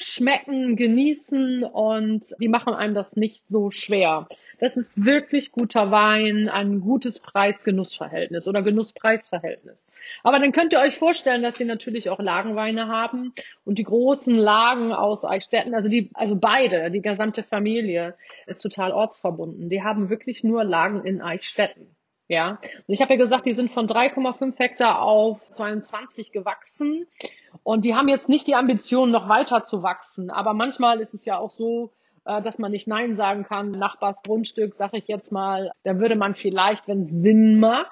[0.00, 4.28] rausschmecken, genießen und die machen einem das nicht so schwer.
[4.58, 9.86] Das ist wirklich guter Wein, ein gutes Preis-Genuss-Verhältnis oder Genuss-Preis-Verhältnis.
[10.22, 13.32] Aber dann könnt ihr euch vorstellen, dass sie natürlich auch Lagenweine haben
[13.64, 18.14] und die großen Lagen aus Eichstätten, also die, also beide, die gesamte Familie
[18.46, 19.68] ist total ortsverbunden.
[19.70, 21.96] Die haben wirklich nur Lagen in Eichstätten.
[22.28, 27.08] Ja, und ich habe ja gesagt, die sind von 3,5 Hektar auf 22 gewachsen
[27.62, 30.30] und die haben jetzt nicht die Ambition, noch weiter zu wachsen.
[30.30, 31.90] Aber manchmal ist es ja auch so,
[32.24, 33.72] äh, dass man nicht Nein sagen kann.
[33.72, 37.90] Nachbarsgrundstück, sage ich jetzt mal, da würde man vielleicht, wenn es Sinn macht,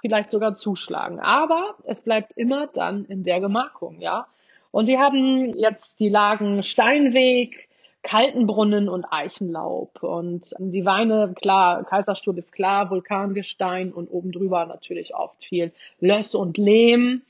[0.00, 1.20] vielleicht sogar zuschlagen.
[1.20, 4.26] Aber es bleibt immer dann in der Gemarkung, ja.
[4.70, 7.68] Und die haben jetzt die Lagen Steinweg,
[8.02, 10.02] Kaltenbrunnen und Eichenlaub.
[10.02, 16.34] Und die Weine, klar, Kaiserstuhl ist klar, Vulkangestein und oben drüber natürlich oft viel Löss
[16.34, 17.22] und Lehm.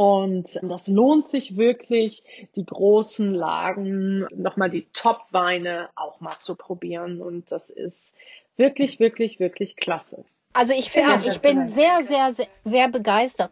[0.00, 2.22] Und das lohnt sich wirklich,
[2.56, 7.20] die großen Lagen, nochmal die Top-Weine auch mal zu probieren.
[7.20, 8.14] Und das ist
[8.56, 10.24] wirklich, wirklich, wirklich klasse.
[10.54, 13.50] Also ich finde, Ja, ich bin sehr, sehr, sehr, sehr begeistert.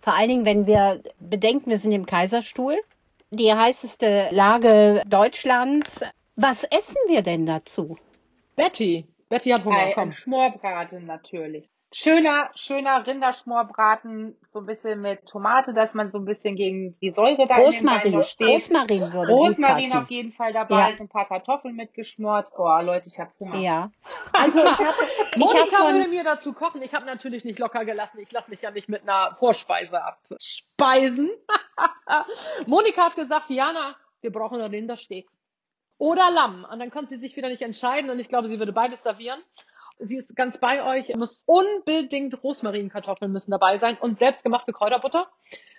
[0.00, 2.76] Vor allen Dingen, wenn wir bedenken, wir sind im Kaiserstuhl,
[3.32, 6.04] die heißeste Lage Deutschlands.
[6.36, 7.98] Was essen wir denn dazu?
[8.54, 10.12] Betty, Betty hat Hunger, Ein, komm.
[10.12, 11.70] Schmorbraten natürlich.
[11.90, 17.12] Schöner, schöner Rinderschmorbraten, so ein bisschen mit Tomate, dass man so ein bisschen gegen die
[17.12, 18.22] Säure da Rosmarin.
[18.24, 18.46] steht.
[18.46, 20.96] Rosmarin würde gut Rosmarin auf jeden Fall dabei, Ja.
[21.00, 22.48] ein paar Kartoffeln mitgeschmort.
[22.58, 23.56] Oh, Leute, ich habe Hunger.
[23.58, 23.90] Ja.
[24.34, 26.82] Also ich habe ich hab Monika würde von mir dazu kochen.
[26.82, 28.18] Ich habe natürlich nicht locker gelassen.
[28.20, 31.30] Ich lasse mich ja nicht mit einer Vorspeise abspeisen.
[32.66, 35.26] Monika hat gesagt, Jana, wir brauchen einen Rindersteak.
[35.98, 36.66] Oder Lamm.
[36.70, 39.40] Und dann konnte sie sich wieder nicht entscheiden und ich glaube, sie würde beides servieren.
[39.98, 41.14] Sie ist ganz bei euch.
[41.16, 45.28] Muss unbedingt Rosmarinkartoffeln müssen dabei sein und selbstgemachte Kräuterbutter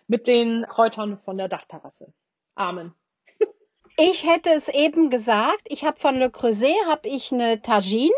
[0.08, 2.14] mit den Kräutern von der Dachterrasse.
[2.56, 2.94] Amen.
[3.98, 8.14] Ich hätte es eben gesagt, ich habe von Le Creuset habe ich eine Tagine.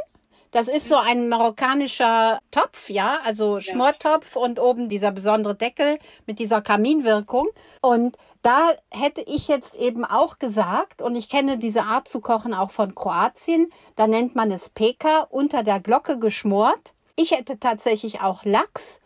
[0.52, 5.97] Das ist so ein marokkanischer Topf, ja, also Schmortopf und oben dieser besondere Deckel
[6.28, 7.47] mit dieser Kaminwirkung.
[7.82, 12.54] Und da hätte ich jetzt eben auch gesagt, und ich kenne diese Art zu kochen
[12.54, 16.94] auch von Kroatien, da nennt man es Peka, unter der Glocke geschmort.
[17.16, 19.00] Ich hätte tatsächlich auch Lachs,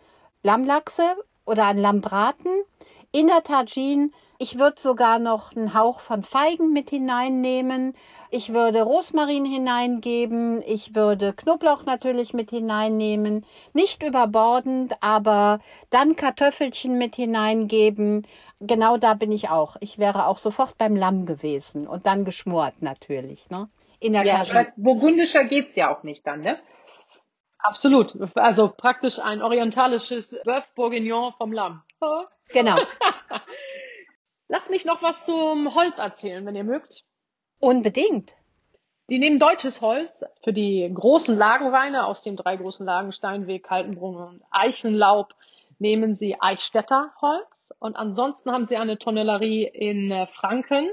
[0.43, 1.15] Lammlachse
[1.45, 2.51] oder ein Lammbraten
[3.11, 4.09] in der Tagine.
[4.37, 7.95] Ich würde sogar noch einen Hauch von Feigen mit hineinnehmen.
[8.31, 10.61] Ich würde Rosmarin hineingeben.
[10.67, 13.45] Ich würde Knoblauch natürlich mit hineinnehmen.
[13.71, 15.59] Nicht überbordend, aber
[15.89, 18.27] dann Kartoffelchen mit hineingeben.
[18.67, 19.75] Genau da bin ich auch.
[19.79, 23.49] Ich wäre auch sofort beim Lamm gewesen und dann geschmort natürlich.
[23.49, 23.69] Ne?
[23.99, 26.59] In der Ja, was, burgundischer geht's ja auch nicht dann, ne?
[27.59, 28.15] Absolut.
[28.35, 31.81] Also praktisch ein orientalisches Bœuf Bourguignon vom Lamm.
[32.49, 32.77] Genau.
[34.47, 37.03] Lasst mich noch was zum Holz erzählen, wenn ihr mögt.
[37.59, 38.35] Unbedingt.
[39.09, 44.15] Die nehmen deutsches Holz für die großen Lagenweine aus den drei großen Lagen Steinweg, Kaltenbrunn
[44.15, 45.33] und Eichenlaub.
[45.79, 50.89] Nehmen sie Eichstätter Holz und ansonsten haben sie eine Tonnellerie in äh, Franken,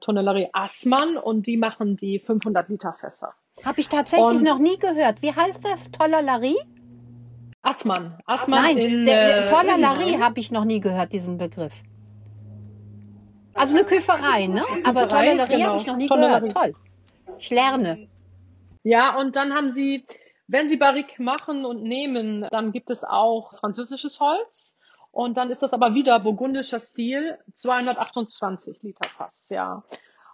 [0.00, 3.34] Tonnellerie Assmann und die machen die 500 Liter Fässer.
[3.64, 5.20] Habe ich tatsächlich Und- noch nie gehört.
[5.22, 5.90] Wie heißt das?
[5.90, 6.56] Tollerlerie?
[7.62, 10.24] Assmann, Assmann Nein, in der, äh, Ilmenau.
[10.24, 11.82] habe ich noch nie gehört, diesen Begriff.
[13.54, 14.64] Also eine Küferei, ne?
[14.84, 15.66] Aber Tollerlerie genau.
[15.68, 16.48] habe ich noch nie Tollerlerie.
[16.48, 16.72] gehört.
[16.74, 16.74] Toll.
[17.38, 18.08] Ich lerne.
[18.82, 20.06] Ja, und dann haben sie,
[20.50, 24.76] wenn sie Barrique machen und nehmen, dann gibt es auch französisches Holz.
[25.12, 29.82] Und dann ist das aber wieder burgundischer Stil, 228 Liter Fass, ja.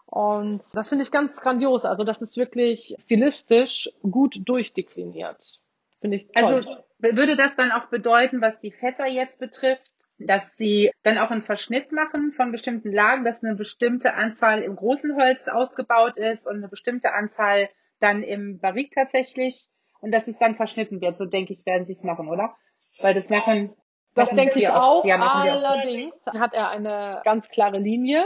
[0.06, 1.84] Und das finde ich ganz grandios.
[1.84, 5.60] Also das ist wirklich stilistisch gut durchdekliniert.
[6.00, 6.54] Finde ich toll.
[6.54, 11.30] Also würde das dann auch bedeuten, was die Fässer jetzt betrifft, dass sie dann auch
[11.30, 16.46] einen Verschnitt machen von bestimmten Lagen, dass eine bestimmte Anzahl im großen Holz ausgebaut ist
[16.46, 17.68] und eine bestimmte Anzahl
[18.00, 19.68] dann im Barrique tatsächlich
[20.00, 21.18] und dass es dann verschnitten wird.
[21.18, 22.54] So denke ich, werden sie es machen, oder?
[23.00, 23.74] Weil das machen
[24.14, 25.04] Das denke ich wir auch.
[25.04, 25.66] Ja, wir auch.
[25.66, 28.24] Allerdings hat er eine ganz klare Linie.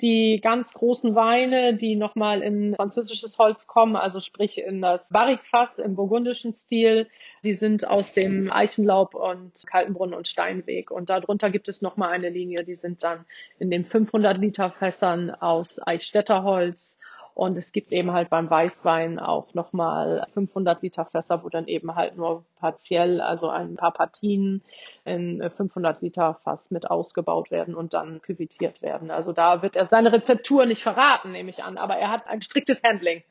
[0.00, 5.78] Die ganz großen Weine, die nochmal in französisches Holz kommen, also sprich in das Barrique-Fass
[5.78, 7.08] im burgundischen Stil,
[7.44, 10.90] die sind aus dem Eichenlaub und Kaltenbrunnen und Steinweg.
[10.90, 13.26] Und darunter gibt es nochmal eine Linie, die sind dann
[13.60, 16.98] in den 500 Liter Fässern aus Eichstätter Holz.
[17.34, 21.94] Und es gibt eben halt beim Weißwein auch nochmal 500 Liter Fässer, wo dann eben
[21.94, 24.62] halt nur partiell, also ein paar Partien
[25.04, 29.10] in 500 Liter Fass mit ausgebaut werden und dann küvitiert werden.
[29.10, 32.42] Also da wird er seine Rezeptur nicht verraten, nehme ich an, aber er hat ein
[32.42, 33.22] striktes Handling.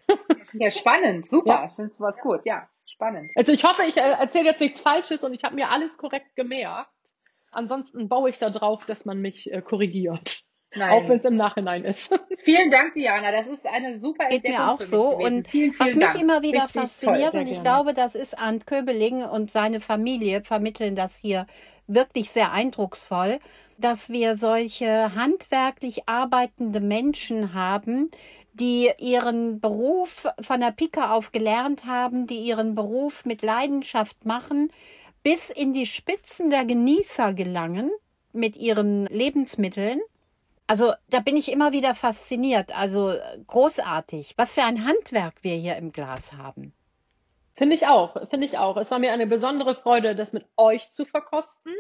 [0.54, 1.52] Ja, spannend, super.
[1.52, 1.66] Ja.
[1.68, 3.32] Ich finde sowas gut, ja, spannend.
[3.36, 6.36] Also ich hoffe, ich äh, erzähle jetzt nichts Falsches und ich habe mir alles korrekt
[6.36, 6.90] gemerkt.
[7.52, 9.62] Ansonsten baue ich da drauf, dass man mich äh,
[10.72, 11.04] korrigiert.
[11.06, 12.10] Auch wenn es im Nachhinein ist.
[12.44, 13.32] Vielen Dank, Diana.
[13.32, 15.10] Das ist eine super Geht Entdeckung mir auch für mich so.
[15.18, 15.36] gewesen.
[15.38, 16.22] Und vielen, was vielen mich Dank.
[16.22, 17.42] immer wieder Richtig fasziniert, toll.
[17.42, 17.64] und ich gerne.
[17.64, 21.46] glaube, das ist Arndt Köbeling und seine Familie vermitteln das hier
[21.88, 23.40] wirklich sehr eindrucksvoll,
[23.78, 28.10] dass wir solche handwerklich arbeitende Menschen haben,
[28.54, 34.72] die ihren Beruf von der Pike auf gelernt haben, die ihren Beruf mit Leidenschaft machen,
[35.24, 37.92] bis in die Spitzen der Genießer gelangen
[38.34, 40.02] mit ihren Lebensmitteln.
[40.72, 42.74] Also da bin ich immer wieder fasziniert.
[42.80, 43.14] Also
[43.48, 44.36] großartig.
[44.38, 46.72] Was für ein Handwerk wir hier im Glas haben.
[47.56, 48.78] Finde ich auch, finde ich auch.
[48.78, 51.74] Es war mir eine besondere Freude, das mit euch zu verkosten.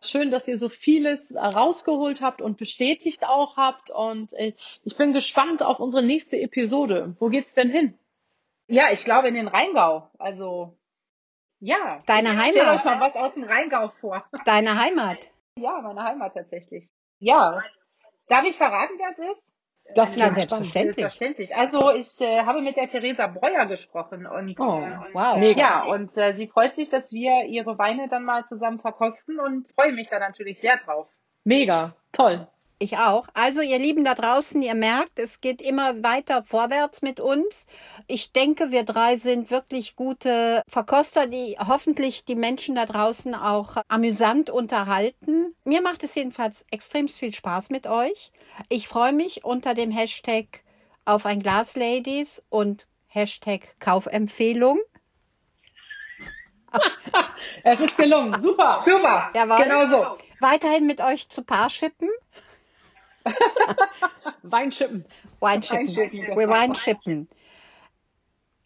[0.00, 3.90] Schön, dass ihr so vieles rausgeholt habt und bestätigt auch habt.
[3.90, 7.16] Und äh, ich bin gespannt auf unsere nächste Episode.
[7.18, 7.98] Wo geht's denn hin?
[8.66, 10.08] Ja, ich glaube in den Rheingau.
[10.18, 10.74] Also,
[11.60, 12.00] ja.
[12.06, 12.84] Deine Ich Stell euch Heimat.
[12.84, 14.24] mal was aus dem Rheingau vor.
[14.46, 15.18] Deine Heimat.
[15.56, 16.88] Ja, meine Heimat tatsächlich.
[17.18, 17.60] Ja.
[18.28, 19.42] Darf ich verraten, wer es ist?
[19.94, 20.96] Das Na, klingt selbstverständlich.
[20.96, 21.56] Selbstverständlich.
[21.56, 25.38] Also ich äh, habe mit der Theresa Breuer gesprochen und Oh, äh, Wow.
[25.38, 25.58] Mega.
[25.58, 29.68] ja, und äh, sie freut sich, dass wir ihre Weine dann mal zusammen verkosten und
[29.74, 31.08] freue mich da natürlich sehr drauf.
[31.44, 32.46] Mega, toll.
[32.80, 33.26] Ich auch.
[33.34, 37.66] Also ihr Lieben da draußen, ihr merkt, es geht immer weiter vorwärts mit uns.
[38.06, 43.78] Ich denke, wir drei sind wirklich gute Verkoster, die hoffentlich die Menschen da draußen auch
[43.88, 45.56] amüsant unterhalten.
[45.64, 48.30] Mir macht es jedenfalls extrem viel Spaß mit euch.
[48.68, 50.62] Ich freue mich unter dem Hashtag
[51.04, 54.78] auf ein Glas Ladies und Hashtag Kaufempfehlung.
[57.64, 58.40] Es ist gelungen.
[58.42, 58.82] Super.
[58.84, 59.30] Super.
[59.34, 59.64] Jawohl.
[59.64, 60.18] Genau so.
[60.40, 62.10] Weiterhin mit euch zu Paarschippen.
[64.42, 65.04] Weinschippen.
[65.40, 65.86] Weinschippen.
[65.86, 66.38] Weinschippen, genau.
[66.38, 67.28] Wir Weinschippen.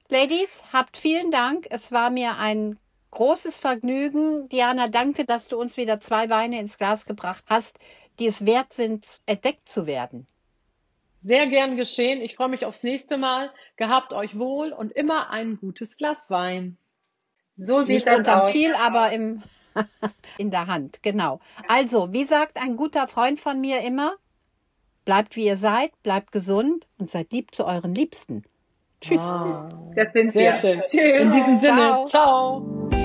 [0.08, 1.66] Ladies, habt vielen Dank.
[1.70, 2.78] Es war mir ein
[3.12, 4.48] großes Vergnügen.
[4.48, 7.78] Diana, danke, dass du uns wieder zwei Weine ins Glas gebracht hast,
[8.18, 10.26] die es wert sind, entdeckt zu werden.
[11.22, 12.20] Sehr gern geschehen.
[12.20, 13.52] Ich freue mich aufs nächste Mal.
[13.76, 16.76] Gehabt euch wohl und immer ein gutes Glas Wein.
[17.56, 18.52] So sieht Nicht das unterm aus.
[18.52, 19.42] Kiel, aber im,
[20.38, 21.02] in der Hand.
[21.02, 21.40] Genau.
[21.68, 24.16] Also, wie sagt ein guter Freund von mir immer,
[25.04, 28.44] bleibt wie ihr seid, bleibt gesund und seid lieb zu euren Liebsten.
[29.00, 29.22] Tschüss.
[29.96, 30.52] Das sind Sehr wir.
[30.52, 30.82] schön.
[30.86, 31.20] Tschüss.
[31.20, 32.04] In diesem Sinne, Ciao.
[32.06, 33.01] ciao.